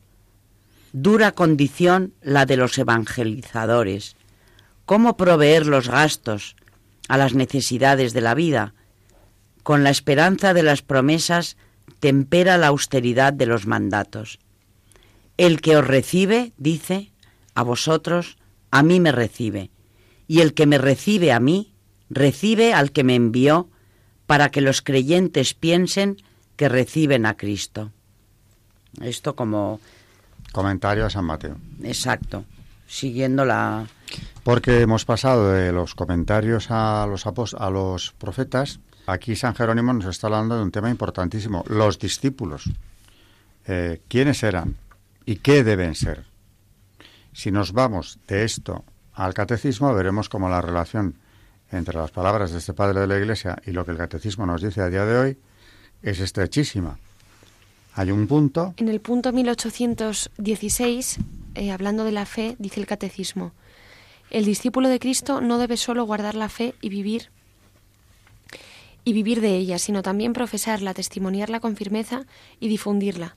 [0.92, 4.16] Dura condición la de los evangelizadores.
[4.86, 6.56] ¿Cómo proveer los gastos
[7.08, 8.74] a las necesidades de la vida?
[9.64, 11.58] Con la esperanza de las promesas
[12.00, 14.40] tempera la austeridad de los mandatos.
[15.38, 17.12] El que os recibe, dice,
[17.56, 18.38] a vosotros,
[18.72, 19.72] a mí me recibe,
[20.28, 21.74] y el que me recibe a mí,
[22.10, 23.70] recibe al que me envió,
[24.28, 26.18] para que los creyentes piensen
[26.56, 27.92] que reciben a Cristo.
[29.02, 29.80] Esto como...
[30.52, 31.58] Comentario a San Mateo.
[31.84, 32.46] Exacto,
[32.88, 33.88] siguiendo la...
[34.44, 40.06] Porque hemos pasado de los comentarios a los, a los profetas, aquí San Jerónimo nos
[40.06, 42.70] está hablando de un tema importantísimo, los discípulos.
[43.66, 44.76] Eh, ¿Quiénes eran
[45.26, 46.26] y qué deben ser?
[47.34, 51.16] Si nos vamos de esto al catecismo, veremos cómo la relación
[51.72, 54.62] entre las palabras de este padre de la Iglesia y lo que el catecismo nos
[54.62, 55.38] dice a día de hoy
[56.02, 57.00] es estrechísima.
[57.96, 58.74] Hay un punto.
[58.78, 61.20] En el punto 1816,
[61.56, 63.54] eh, hablando de la fe, dice el catecismo:
[64.30, 67.30] el discípulo de Cristo no debe solo guardar la fe y vivir
[69.04, 72.26] y vivir de ella, sino también profesarla, testimoniarla con firmeza
[72.60, 73.36] y difundirla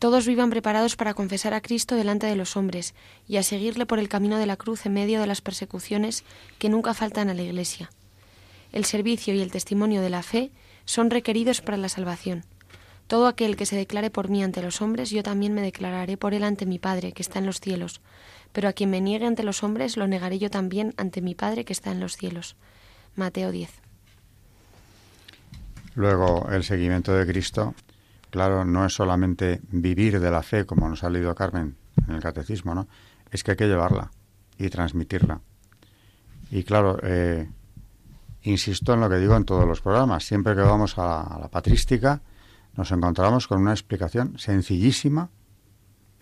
[0.00, 2.94] todos vivan preparados para confesar a Cristo delante de los hombres
[3.28, 6.24] y a seguirle por el camino de la cruz en medio de las persecuciones
[6.58, 7.90] que nunca faltan a la Iglesia.
[8.72, 10.50] El servicio y el testimonio de la fe
[10.86, 12.46] son requeridos para la salvación.
[13.08, 16.32] Todo aquel que se declare por mí ante los hombres, yo también me declararé por
[16.32, 18.00] él ante mi Padre, que está en los cielos.
[18.52, 21.66] Pero a quien me niegue ante los hombres, lo negaré yo también ante mi Padre,
[21.66, 22.56] que está en los cielos.
[23.16, 23.79] Mateo 10.
[26.00, 27.74] Luego, el seguimiento de Cristo
[28.30, 31.76] claro, no es solamente vivir de la fe, como nos ha leído Carmen
[32.08, 32.88] en el catecismo, ¿no?
[33.30, 34.10] Es que hay que llevarla
[34.56, 35.40] y transmitirla.
[36.50, 37.50] Y claro, eh,
[38.42, 40.24] insisto en lo que digo en todos los programas.
[40.24, 42.22] Siempre que vamos a, la patrística,
[42.76, 45.28] nos encontramos con una explicación sencillísima,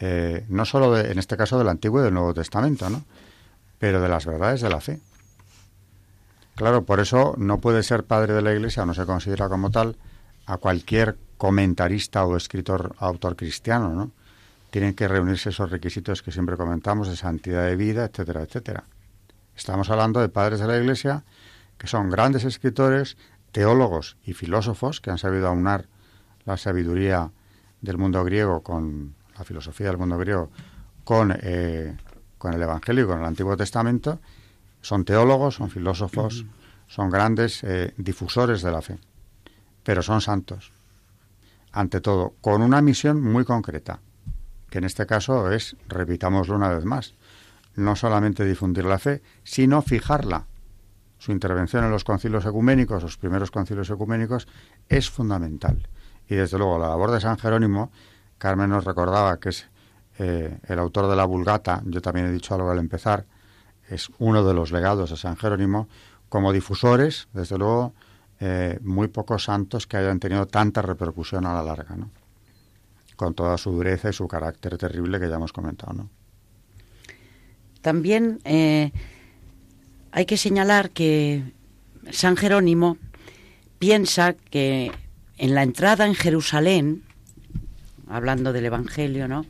[0.01, 3.05] eh, no solo de, en este caso del Antiguo y del Nuevo Testamento, ¿no?
[3.79, 4.99] pero de las verdades de la fe.
[6.59, 9.95] Claro, por eso no puede ser padre de la Iglesia, no se considera como tal,
[10.45, 14.11] a cualquier comentarista o escritor, autor cristiano, ¿no?
[14.73, 18.83] Tienen que reunirse esos requisitos que siempre comentamos de santidad de vida, etcétera, etcétera.
[19.55, 21.23] Estamos hablando de padres de la Iglesia
[21.79, 23.17] que son grandes escritores,
[23.53, 25.87] teólogos y filósofos que han sabido aunar
[26.45, 27.31] la sabiduría
[27.83, 30.51] del mundo griego con la filosofía del mundo griego
[31.05, 31.97] con, eh,
[32.37, 34.19] con el Evangelio y con el Antiguo Testamento.
[34.81, 36.45] Son teólogos, son filósofos,
[36.87, 38.99] son grandes eh, difusores de la fe,
[39.83, 40.73] pero son santos
[41.73, 44.01] ante todo, con una misión muy concreta,
[44.71, 47.15] que en este caso es, repitámoslo una vez más,
[47.77, 50.47] no solamente difundir la fe, sino fijarla.
[51.19, 54.49] Su intervención en los concilios ecuménicos, los primeros concilios ecuménicos,
[54.89, 55.89] es fundamental.
[56.29, 57.91] Y desde luego la labor de San Jerónimo,
[58.39, 59.69] Carmen nos recordaba que es
[60.19, 63.25] eh, el autor de la Vulgata, yo también he dicho algo al empezar,
[63.89, 65.89] es uno de los legados de San Jerónimo,
[66.29, 67.95] como difusores, desde luego,
[68.41, 72.11] eh, muy pocos santos que hayan tenido tanta repercusión a la larga, ¿no?
[73.17, 75.93] con toda su dureza y su carácter terrible que ya hemos comentado.
[75.93, 76.09] ¿no?
[77.81, 78.93] También eh,
[80.13, 81.53] hay que señalar que
[82.11, 82.97] San Jerónimo
[83.79, 84.93] piensa que
[85.37, 87.03] en la entrada en Jerusalén,
[88.09, 89.45] hablando del Evangelio, ¿no?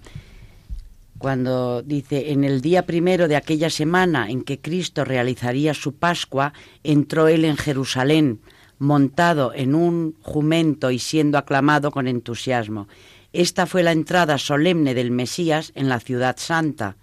[1.18, 6.52] Cuando dice, en el día primero de aquella semana en que Cristo realizaría su Pascua,
[6.82, 8.40] entró él en Jerusalén
[8.78, 12.88] montado en un jumento y siendo aclamado con entusiasmo.
[13.32, 16.96] Esta fue la entrada solemne del Mesías en la ciudad santa.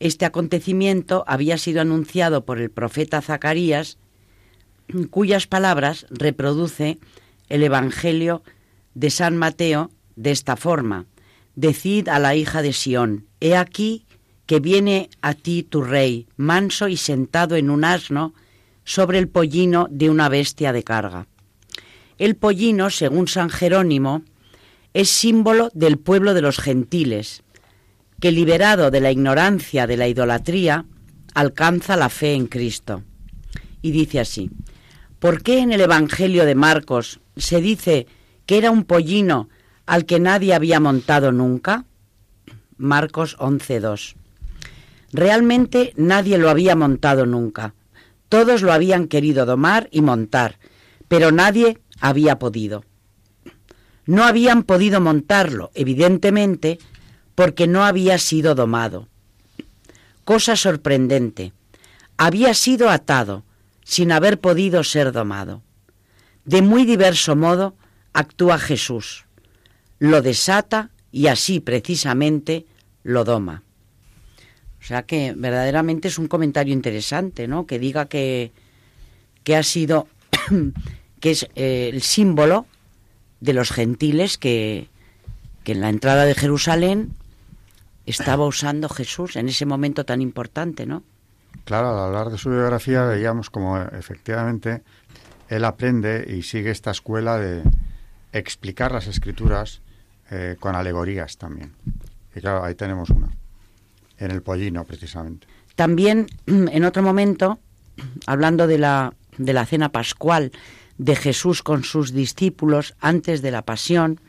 [0.00, 3.98] Este acontecimiento había sido anunciado por el profeta Zacarías,
[5.10, 6.98] cuyas palabras reproduce
[7.48, 8.42] el Evangelio
[8.94, 11.06] de San Mateo de esta forma.
[11.60, 14.06] Decid a la hija de Sión, he aquí
[14.46, 18.32] que viene a ti tu rey, manso y sentado en un asno,
[18.82, 21.26] sobre el pollino de una bestia de carga.
[22.16, 24.22] El pollino, según San Jerónimo,
[24.94, 27.42] es símbolo del pueblo de los gentiles,
[28.20, 30.86] que liberado de la ignorancia de la idolatría,
[31.34, 33.02] alcanza la fe en Cristo.
[33.82, 34.50] Y dice así,
[35.18, 38.06] ¿por qué en el Evangelio de Marcos se dice
[38.46, 39.50] que era un pollino
[39.90, 41.84] al que nadie había montado nunca?
[42.76, 44.14] Marcos 11.2.
[45.12, 47.74] Realmente nadie lo había montado nunca,
[48.28, 50.60] todos lo habían querido domar y montar,
[51.08, 52.84] pero nadie había podido.
[54.06, 56.78] No habían podido montarlo, evidentemente,
[57.34, 59.08] porque no había sido domado.
[60.24, 61.52] Cosa sorprendente.
[62.16, 63.42] Había sido atado,
[63.82, 65.64] sin haber podido ser domado.
[66.44, 67.74] De muy diverso modo
[68.12, 69.24] actúa Jesús.
[70.00, 72.66] Lo desata y así precisamente
[73.04, 73.62] lo doma.
[74.80, 77.66] O sea que verdaderamente es un comentario interesante, ¿no?
[77.66, 78.50] Que diga que,
[79.44, 80.08] que ha sido,
[81.20, 82.66] que es eh, el símbolo
[83.40, 84.88] de los gentiles que,
[85.64, 87.12] que en la entrada de Jerusalén
[88.06, 91.02] estaba usando Jesús en ese momento tan importante, ¿no?
[91.64, 94.82] Claro, al hablar de su biografía veíamos como efectivamente
[95.48, 97.62] él aprende y sigue esta escuela de
[98.32, 99.82] explicar las escrituras
[100.30, 101.72] eh, con alegorías también.
[102.34, 103.30] Y claro, ahí tenemos una
[104.18, 105.46] en el pollino, precisamente.
[105.74, 107.58] También, en otro momento,
[108.26, 110.52] hablando de la, de la cena pascual
[110.98, 114.20] de Jesús con sus discípulos antes de la pasión,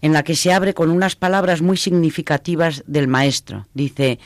[0.00, 3.66] en la que se abre con unas palabras muy significativas del Maestro.
[3.74, 4.18] Dice,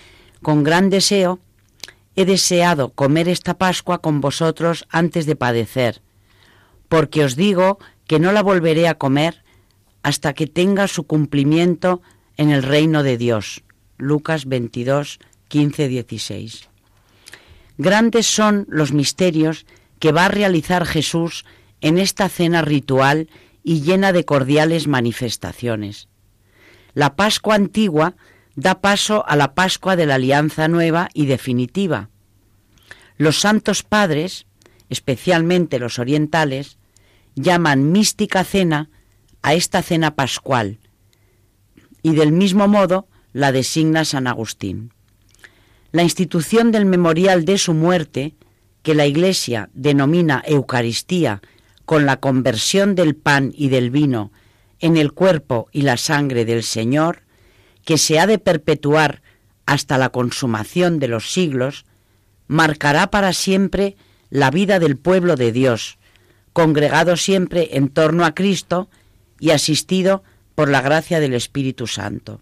[0.42, 1.40] con gran deseo
[2.16, 6.02] he deseado comer esta Pascua con vosotros antes de padecer,
[6.88, 9.39] porque os digo que no la volveré a comer
[10.02, 12.02] hasta que tenga su cumplimiento
[12.36, 13.62] en el reino de Dios.
[13.98, 16.68] Lucas 22, 15, 16.
[17.78, 19.66] Grandes son los misterios
[19.98, 21.44] que va a realizar Jesús
[21.80, 23.28] en esta cena ritual
[23.62, 26.08] y llena de cordiales manifestaciones.
[26.92, 28.16] la Pascua antigua
[28.56, 32.10] da paso a la Pascua de la Alianza Nueva y definitiva.
[33.16, 34.46] Los santos padres,
[34.88, 36.78] especialmente los orientales,
[37.34, 38.89] llaman mística cena
[39.42, 40.78] a esta cena pascual
[42.02, 44.92] y del mismo modo la designa San Agustín.
[45.92, 48.34] La institución del memorial de su muerte,
[48.82, 51.42] que la Iglesia denomina Eucaristía
[51.84, 54.30] con la conversión del pan y del vino
[54.78, 57.22] en el cuerpo y la sangre del Señor,
[57.84, 59.22] que se ha de perpetuar
[59.66, 61.84] hasta la consumación de los siglos,
[62.46, 63.96] marcará para siempre
[64.30, 65.98] la vida del pueblo de Dios,
[66.52, 68.88] congregado siempre en torno a Cristo
[69.40, 70.22] y asistido
[70.54, 72.40] por la gracia del Espíritu Santo.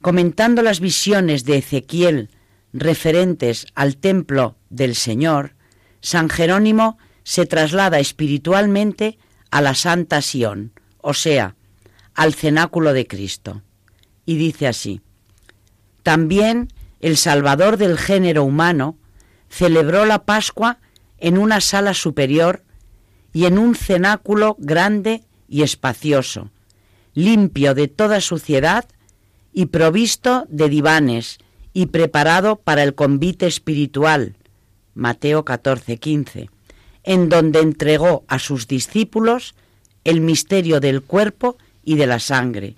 [0.00, 2.28] Comentando las visiones de Ezequiel
[2.72, 5.54] referentes al templo del Señor,
[6.00, 9.18] San Jerónimo se traslada espiritualmente
[9.50, 11.56] a la Santa Sión, o sea,
[12.14, 13.62] al cenáculo de Cristo.
[14.26, 15.00] Y dice así,
[16.02, 16.68] también
[17.00, 18.96] el Salvador del género humano
[19.48, 20.78] celebró la Pascua
[21.18, 22.64] en una sala superior
[23.32, 26.50] y en un cenáculo grande y espacioso,
[27.14, 28.86] limpio de toda suciedad
[29.52, 31.38] y provisto de divanes
[31.72, 34.34] y preparado para el convite espiritual.
[34.94, 36.50] Mateo 14:15,
[37.04, 39.54] en donde entregó a sus discípulos
[40.04, 42.76] el misterio del cuerpo y de la sangre,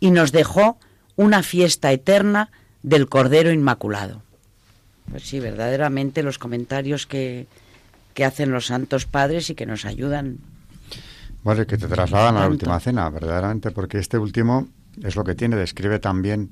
[0.00, 0.78] y nos dejó
[1.16, 2.50] una fiesta eterna
[2.82, 4.22] del Cordero Inmaculado.
[5.10, 7.46] Pues sí, verdaderamente los comentarios que,
[8.16, 10.38] que hacen los santos padres y que nos ayudan.
[11.44, 14.68] Bueno, que te trasladan a la última cena, verdaderamente, porque este último
[15.02, 16.48] es lo que tiene, describe también,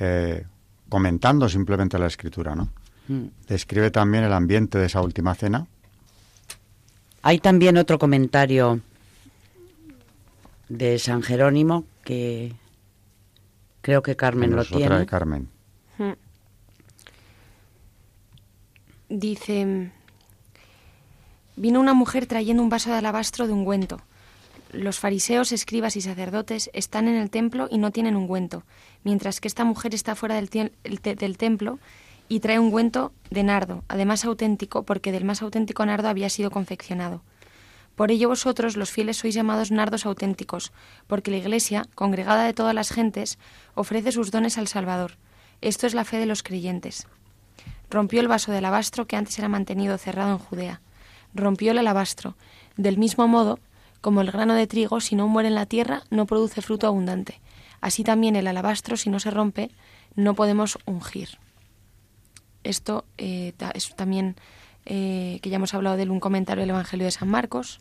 [0.00, 0.46] eh,
[0.88, 2.70] comentando simplemente la escritura, ¿no?
[3.08, 3.26] Mm.
[3.46, 5.66] Describe también el ambiente de esa última cena.
[7.20, 8.80] Hay también otro comentario
[10.70, 12.54] de San Jerónimo que
[13.82, 15.00] creo que Carmen lo tiene.
[15.00, 15.46] De Carmen.
[15.98, 16.12] Mm.
[19.10, 19.92] Dice,
[21.56, 24.00] vino una mujer trayendo un vaso de alabastro de ungüento.
[24.72, 28.64] Los fariseos, escribas y sacerdotes están en el templo y no tienen ungüento,
[29.04, 31.78] mientras que esta mujer está fuera del, templo
[32.28, 37.22] y trae ungüento de nardo, además auténtico, porque del más auténtico nardo había sido confeccionado.
[37.94, 40.72] Por ello vosotros, los fieles, sois llamados nardos auténticos,
[41.06, 43.38] porque la Iglesia, congregada de todas las gentes,
[43.74, 45.12] ofrece sus dones al Salvador.
[45.62, 47.06] Esto es la fe de los creyentes.
[47.88, 50.82] Rompió el vaso de alabastro que antes era mantenido cerrado en Judea.
[51.36, 52.36] Rompió el alabastro.
[52.76, 53.58] Del mismo modo,
[54.00, 57.40] como el grano de trigo, si no muere en la tierra, no produce fruto abundante.
[57.80, 59.70] Así también el alabastro, si no se rompe,
[60.14, 61.38] no podemos ungir.
[62.64, 64.36] Esto eh, es también
[64.86, 67.80] eh, que ya hemos hablado de un comentario del Evangelio de San Marcos.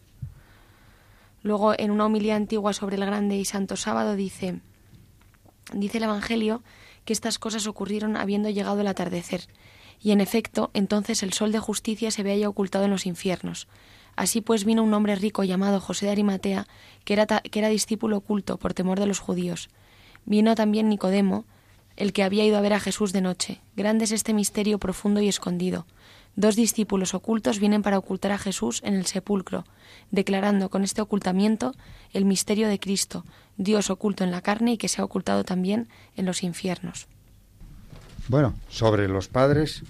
[1.41, 4.59] Luego, en una homilía antigua sobre el Grande y Santo Sábado, dice,
[5.73, 6.61] dice el Evangelio
[7.05, 9.47] que estas cosas ocurrieron habiendo llegado el atardecer,
[10.01, 13.67] y en efecto, entonces el sol de justicia se veía ocultado en los infiernos.
[14.15, 16.67] Así pues vino un hombre rico llamado José de Arimatea,
[17.03, 19.69] que era, que era discípulo oculto por temor de los judíos.
[20.25, 21.45] Vino también Nicodemo,
[21.97, 23.61] el que había ido a ver a Jesús de noche.
[23.75, 25.85] Grande es este misterio profundo y escondido.
[26.35, 29.65] Dos discípulos ocultos vienen para ocultar a Jesús en el sepulcro,
[30.11, 31.73] declarando con este ocultamiento
[32.11, 33.23] el misterio de Cristo,
[33.57, 35.87] Dios oculto en la carne y que se ha ocultado también
[36.17, 37.07] en los infiernos.
[38.27, 39.83] Bueno, sobre los padres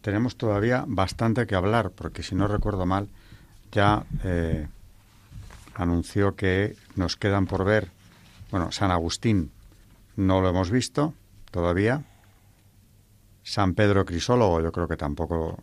[0.00, 3.08] tenemos todavía bastante que hablar, porque si no recuerdo mal,
[3.72, 4.68] ya eh,
[5.74, 7.90] anunció que nos quedan por ver,
[8.52, 9.50] bueno, San Agustín
[10.14, 11.14] no lo hemos visto
[11.50, 12.04] todavía,
[13.42, 15.58] San Pedro Crisólogo, yo creo que tampoco,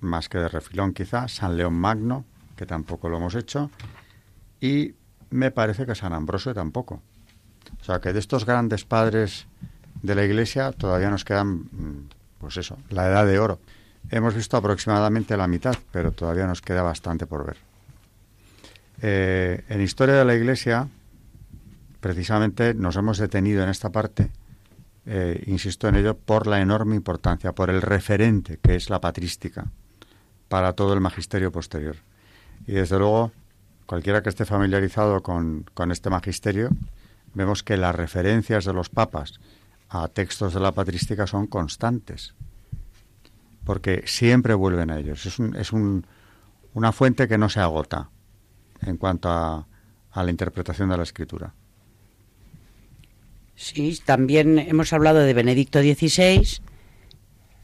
[0.00, 2.26] más que de refilón quizá, San León Magno,
[2.56, 3.70] que tampoco lo hemos hecho,
[4.60, 4.94] y
[5.30, 7.00] me parece que San Ambrosio tampoco.
[7.80, 9.46] O sea que de estos grandes padres
[10.02, 13.58] de la Iglesia todavía nos quedan, mm, pues eso, la edad de oro.
[14.10, 17.56] Hemos visto aproximadamente la mitad, pero todavía nos queda bastante por ver.
[19.02, 20.88] Eh, en Historia de la Iglesia,
[22.00, 24.30] precisamente nos hemos detenido en esta parte
[25.06, 29.66] eh, insisto en ello, por la enorme importancia, por el referente que es la patrística
[30.48, 31.96] para todo el magisterio posterior.
[32.66, 33.32] Y desde luego,
[33.86, 36.70] cualquiera que esté familiarizado con, con este magisterio,
[37.34, 39.40] vemos que las referencias de los papas
[39.90, 42.34] a textos de la patrística son constantes,
[43.64, 45.26] porque siempre vuelven a ellos.
[45.26, 46.06] Es, un, es un,
[46.74, 48.08] una fuente que no se agota
[48.82, 49.66] en cuanto a,
[50.12, 51.52] a la interpretación de la escritura.
[53.56, 56.60] Sí, también hemos hablado de Benedicto XVI,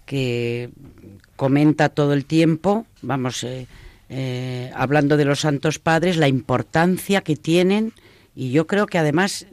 [0.05, 0.71] que
[1.37, 3.67] comenta todo el tiempo, vamos, eh,
[4.09, 7.93] eh, hablando de los santos padres, la importancia que tienen
[8.35, 9.47] Y yo creo que además,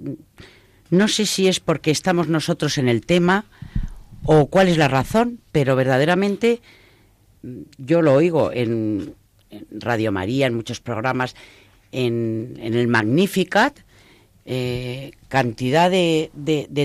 [0.90, 3.46] no sé si es porque estamos nosotros en el tema
[4.26, 6.62] o cuál es la razón, pero verdaderamente
[7.42, 9.16] mm, yo lo oigo en,
[9.72, 11.36] Radio María, en muchos programas,
[11.92, 13.80] en, el Magnificat,
[14.46, 16.30] eh, cantidad de,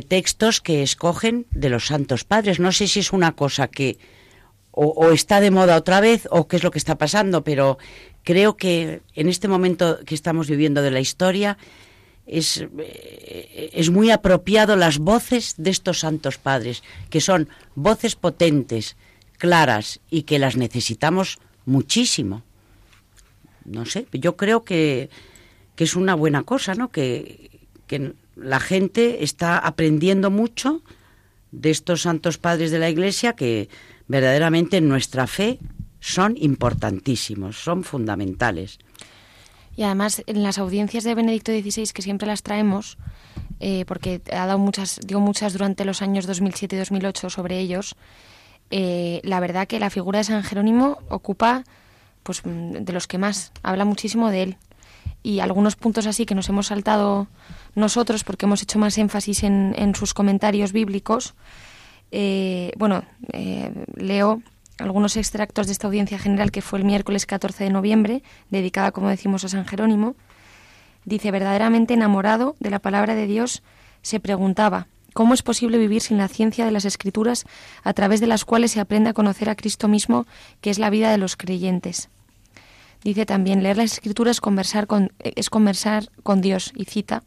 [0.08, 2.60] textos que escogen de los santos padres.
[2.60, 3.98] No sé si es una cosa que
[4.70, 7.78] o, está de moda otra vez o qué es lo que está pasando, pero
[8.22, 11.58] creo que en este momento que estamos viviendo de la historia
[12.28, 18.96] es, eh, es muy apropiado las voces de estos santos padres, que son voces potentes,
[19.38, 22.42] claras y que las necesitamos muchísimo.
[23.64, 25.10] No sé, yo creo que,
[25.76, 26.90] que es una buena cosa, ¿no?
[26.90, 27.50] Que,
[27.86, 30.82] que la gente está aprendiendo mucho
[31.50, 33.68] de estos santos padres de la Iglesia que
[34.06, 35.58] verdaderamente en nuestra fe
[36.00, 38.78] son importantísimos, son fundamentales.
[39.78, 42.98] Y además en las audiencias de Benedicto XVI, que siempre las traemos,
[43.60, 47.94] eh, porque ha dado muchas, digo muchas durante los años 2007 y 2008 sobre ellos,
[48.72, 51.62] eh, la verdad que la figura de San Jerónimo ocupa
[52.24, 54.56] pues de los que más, habla muchísimo de él.
[55.22, 57.28] Y algunos puntos así que nos hemos saltado
[57.76, 61.36] nosotros, porque hemos hecho más énfasis en, sus comentarios bíblicos,
[62.10, 64.42] eh, bueno, eh, leo
[64.78, 69.08] algunos extractos de esta audiencia general que fue el miércoles 14 de noviembre, dedicada, como
[69.08, 70.14] decimos, a San Jerónimo.
[71.04, 73.62] Dice, verdaderamente enamorado de la palabra de Dios,
[74.02, 77.44] se preguntaba, ¿cómo es posible vivir sin la ciencia de las escrituras
[77.82, 80.26] a través de las cuales se aprende a conocer a Cristo mismo,
[80.60, 82.08] que es la vida de los creyentes?
[83.04, 87.22] Dice también, leer las escrituras conversar con, es conversar con Dios, y cita,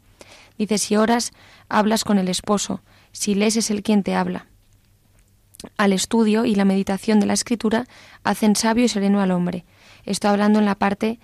[0.62, 1.32] Dice, si oras,
[1.70, 2.82] hablas con el esposo,
[3.12, 4.46] si lees es el quien te habla.
[5.78, 7.86] Al estudio y la meditación de la escritura
[8.24, 9.66] hacen sabio y sereno al hombre.
[10.06, 11.20] Estoy hablando en la parte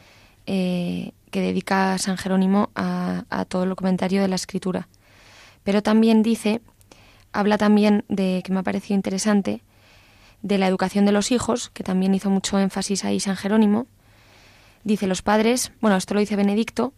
[0.45, 4.87] eh, que dedica San Jerónimo a, a todo el comentario de la escritura.
[5.63, 6.61] Pero también dice,
[7.33, 9.63] habla también de, que me ha parecido interesante,
[10.41, 13.87] de la educación de los hijos, que también hizo mucho énfasis ahí San Jerónimo.
[14.83, 16.93] Dice los padres, bueno, esto lo dice Benedicto,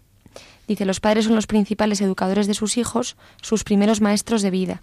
[0.68, 4.82] Dice, los padres son los principales educadores de sus hijos, sus primeros maestros de vida.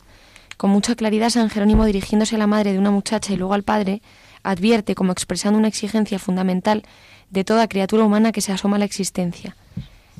[0.57, 3.63] Con mucha claridad, San Jerónimo, dirigiéndose a la madre de una muchacha y luego al
[3.63, 4.01] padre,
[4.43, 6.83] advierte como expresando una exigencia fundamental
[7.31, 9.57] de toda criatura humana que se asoma a la existencia.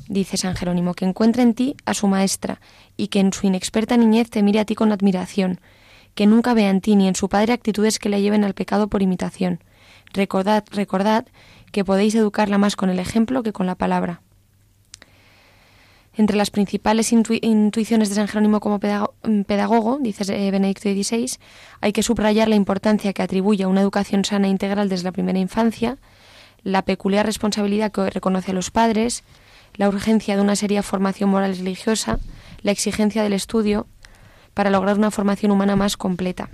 [0.07, 2.61] Dice San Jerónimo, que encuentre en ti a su maestra
[2.97, 5.59] y que en su inexperta niñez te mire a ti con admiración,
[6.13, 8.87] que nunca vea en ti ni en su padre actitudes que le lleven al pecado
[8.87, 9.59] por imitación.
[10.13, 11.25] Recordad, recordad
[11.71, 14.21] que podéis educarla más con el ejemplo que con la palabra.
[16.17, 21.37] Entre las principales intuiciones de San Jerónimo como mm, pedagogo, dice eh, Benedicto XVI,
[21.79, 25.11] hay que subrayar la importancia que atribuye a una educación sana e integral desde la
[25.11, 25.99] primera infancia,
[26.63, 29.23] la peculiar responsabilidad que reconoce a los padres,
[29.75, 32.17] la urgencia de una seria formación moral y religiosa,
[32.63, 33.85] la exigencia del estudio
[34.55, 36.49] para lograr una formación humana más completa.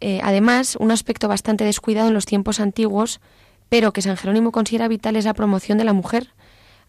[0.00, 3.20] Eh, además, un aspecto bastante descuidado en los tiempos antiguos,
[3.68, 6.32] pero que San Jerónimo considera vital es la promoción de la mujer,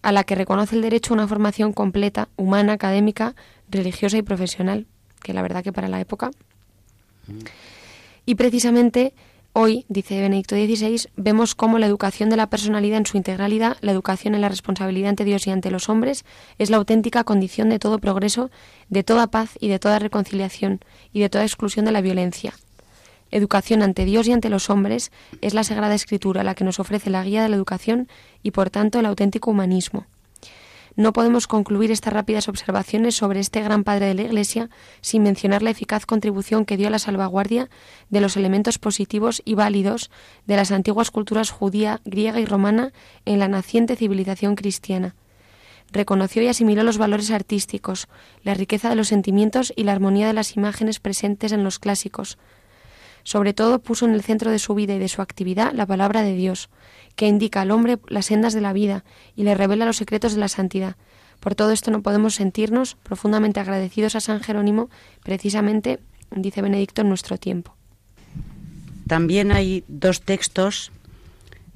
[0.02, 3.36] a la que reconoce el derecho a una formación completa, humana, académica,
[3.70, 4.88] religiosa y profesional,
[5.22, 6.32] que la verdad que para la época.
[8.26, 9.14] Y precisamente
[9.54, 13.92] hoy, dice Benedicto XVI, vemos cómo la educación de la personalidad en su integralidad, la
[13.92, 16.26] educación en la responsabilidad ante Dios y ante los hombres,
[16.58, 18.52] es la auténtica condición de todo progreso,
[18.90, 20.80] de toda paz y de toda reconciliación
[21.12, 22.54] y de toda exclusión de la violencia.
[23.32, 25.12] Educación ante Dios y ante los hombres
[25.42, 28.08] es la Sagrada Escritura la que nos ofrece la guía de la educación
[28.44, 30.06] y por tanto el auténtico humanismo.
[30.98, 34.72] No podemos concluir estas rápidas observaciones sobre este gran padre de la Iglesia
[35.02, 37.70] sin mencionar la eficaz contribución que dio a la salvaguardia
[38.10, 40.10] de los elementos positivos y válidos
[40.48, 42.94] de las antiguas culturas judía, griega y romana
[43.26, 45.14] en la naciente civilización cristiana.
[45.92, 48.08] Reconoció y asimiló los valores artísticos,
[48.44, 52.40] la riqueza de los sentimientos y la armonía de las imágenes presentes en los clásicos,
[53.28, 56.22] sobre todo puso en el centro de su vida y de su actividad la palabra
[56.22, 56.70] de Dios,
[57.18, 59.04] que indica al hombre las sendas de la vida
[59.36, 60.96] y le revela los secretos de la santidad.
[61.42, 64.90] Por todo esto no podemos sentirnos profundamente agradecidos a San Jerónimo,
[65.24, 66.00] precisamente,
[66.32, 67.76] dice Benedicto, en nuestro tiempo.
[69.08, 70.94] También hay dos textos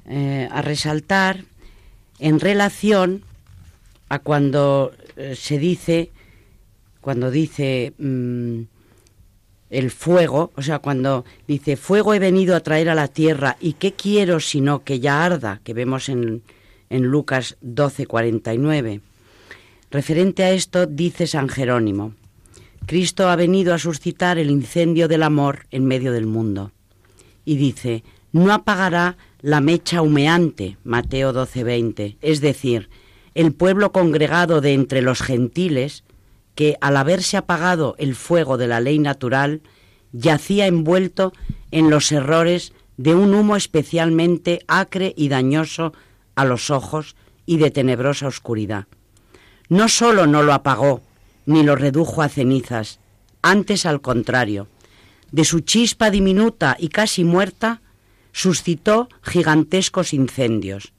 [0.06, 1.44] eh, a resaltar
[2.18, 3.24] en relación
[4.08, 6.12] a cuando eh, se dice,
[7.02, 8.62] cuando dice mm,
[9.72, 13.72] el fuego, o sea, cuando dice, fuego he venido a traer a la tierra y
[13.72, 16.42] qué quiero sino que ya arda, que vemos en,
[16.90, 19.00] en Lucas 12, 49.
[19.90, 22.14] Referente a esto dice San Jerónimo,
[22.86, 26.72] Cristo ha venido a suscitar el incendio del amor en medio del mundo.
[27.46, 32.90] Y dice, no apagará la mecha humeante, Mateo 12, 20, es decir,
[33.34, 36.04] el pueblo congregado de entre los gentiles,
[36.54, 39.62] que al haberse apagado el fuego de la ley natural,
[40.12, 41.32] yacía envuelto
[41.70, 45.92] en los errores de un humo especialmente acre y dañoso
[46.34, 48.86] a los ojos y de tenebrosa oscuridad.
[49.68, 51.00] No sólo no lo apagó,
[51.46, 53.00] ni lo redujo a cenizas,
[53.40, 54.68] antes al contrario,
[55.32, 57.80] de su chispa diminuta y casi muerta,
[58.32, 60.92] suscitó gigantescos incendios,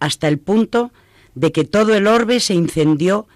[0.00, 0.92] hasta el punto
[1.34, 3.26] de que todo el orbe se incendió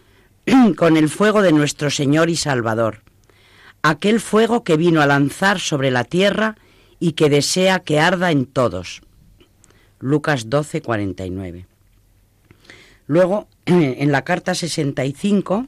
[0.76, 3.02] con el fuego de nuestro Señor y Salvador,
[3.82, 6.56] aquel fuego que vino a lanzar sobre la tierra
[7.00, 9.02] y que desea que arda en todos.
[9.98, 11.66] Lucas 12, 49.
[13.06, 15.66] Luego, en la carta 65,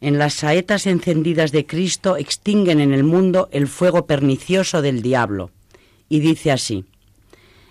[0.00, 5.50] en las saetas encendidas de Cristo extinguen en el mundo el fuego pernicioso del diablo.
[6.08, 6.84] Y dice así.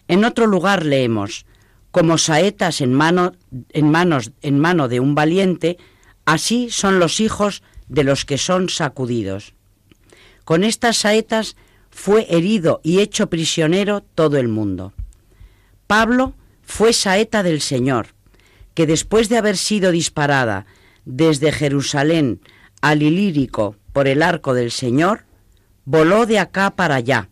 [0.08, 1.46] En otro lugar leemos,
[1.92, 3.34] como saetas en mano,
[3.70, 5.78] en manos, en mano de un valiente,
[6.26, 9.54] así son los hijos de los que son sacudidos.
[10.46, 11.56] Con estas saetas
[11.90, 14.94] fue herido y hecho prisionero todo el mundo.
[15.88, 18.08] Pablo fue saeta del Señor,
[18.74, 20.66] que después de haber sido disparada
[21.04, 22.40] desde Jerusalén
[22.82, 25.26] al Ilírico por el arco del Señor,
[25.84, 27.30] voló de acá para allá.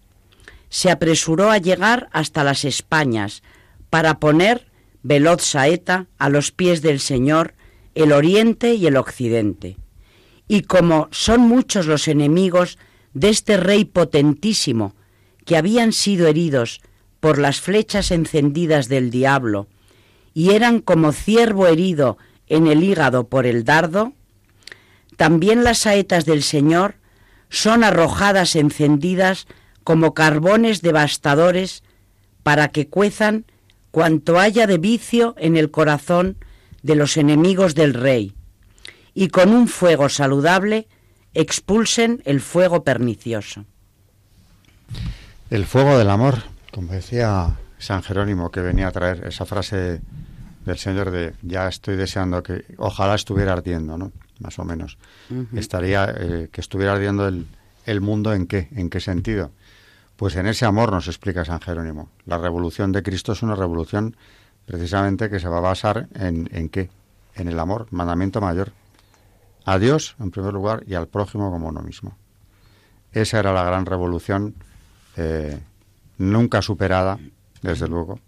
[0.67, 3.41] Se apresuró a llegar hasta las Españas
[3.89, 4.67] para poner
[5.03, 7.53] veloz saeta a los pies del Señor
[7.95, 9.77] el oriente y el occidente.
[10.47, 12.77] Y como son muchos los enemigos
[13.13, 14.95] de este rey potentísimo,
[15.45, 16.81] que habían sido heridos
[17.19, 19.67] por las flechas encendidas del diablo,
[20.33, 22.17] y eran como ciervo herido
[22.47, 24.13] en el hígado por el dardo,
[25.17, 26.95] también las saetas del Señor
[27.49, 29.47] son arrojadas encendidas
[29.83, 31.83] como carbones devastadores
[32.43, 33.45] para que cuezan
[33.91, 36.37] cuanto haya de vicio en el corazón
[36.83, 38.33] de los enemigos del rey,
[39.13, 40.87] y con un fuego saludable
[41.33, 43.65] expulsen el fuego pernicioso.
[45.49, 50.01] El fuego del amor, como decía San Jerónimo, que venía a traer esa frase
[50.65, 54.11] del Señor de ya estoy deseando que ojalá estuviera ardiendo, ¿no?
[54.39, 54.97] Más o menos.
[55.53, 57.45] Estaría eh, que estuviera ardiendo el,
[57.85, 59.51] el mundo en qué, en qué sentido.
[60.19, 62.09] Pues en ese amor nos explica San Jerónimo.
[62.25, 64.17] La revolución de Cristo es una revolución
[64.65, 66.89] precisamente que se va a basar en, en qué?
[67.35, 68.73] En el amor, mandamiento mayor.
[69.63, 72.17] A Dios, en primer lugar, y al prójimo como uno mismo.
[73.13, 74.55] Esa era la gran revolución
[75.15, 75.57] eh,
[76.17, 77.17] nunca superada,
[77.61, 78.19] desde luego,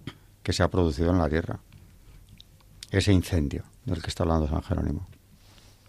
[0.43, 1.59] que se ha producido en la tierra
[2.89, 5.09] ese incendio del que está hablando San Jerónimo.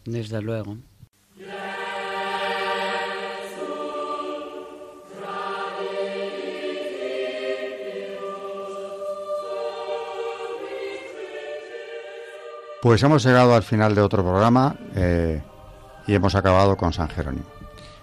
[0.05, 0.79] Desde luego.
[12.83, 15.41] Pues hemos llegado al final de otro programa eh,
[16.09, 17.47] y hemos acabado con San Jerónimo.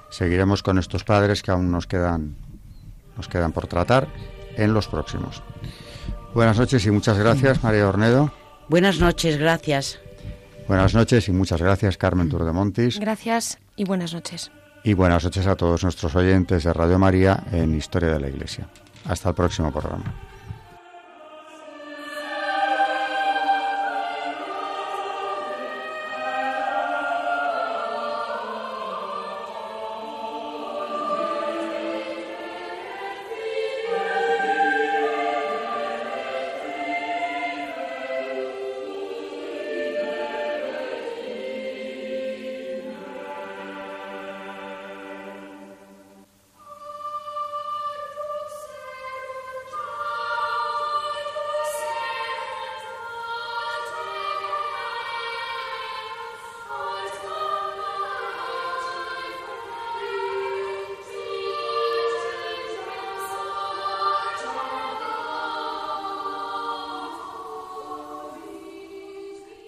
[0.10, 2.38] Seguiremos con estos padres que aún nos quedan,
[3.18, 4.08] nos quedan por tratar
[4.56, 5.44] en los próximos.
[6.34, 8.32] Buenas noches y muchas gracias, María Ornedo.
[8.70, 10.00] Buenas noches, gracias.
[10.66, 13.02] Buenas noches y muchas gracias, Carmen Turdemontis.
[13.02, 14.50] Gracias y buenas noches.
[14.86, 18.70] Y buenas noches a todos nuestros oyentes de Radio María en Historia de la Iglesia.
[19.04, 20.29] Hasta el próximo programa.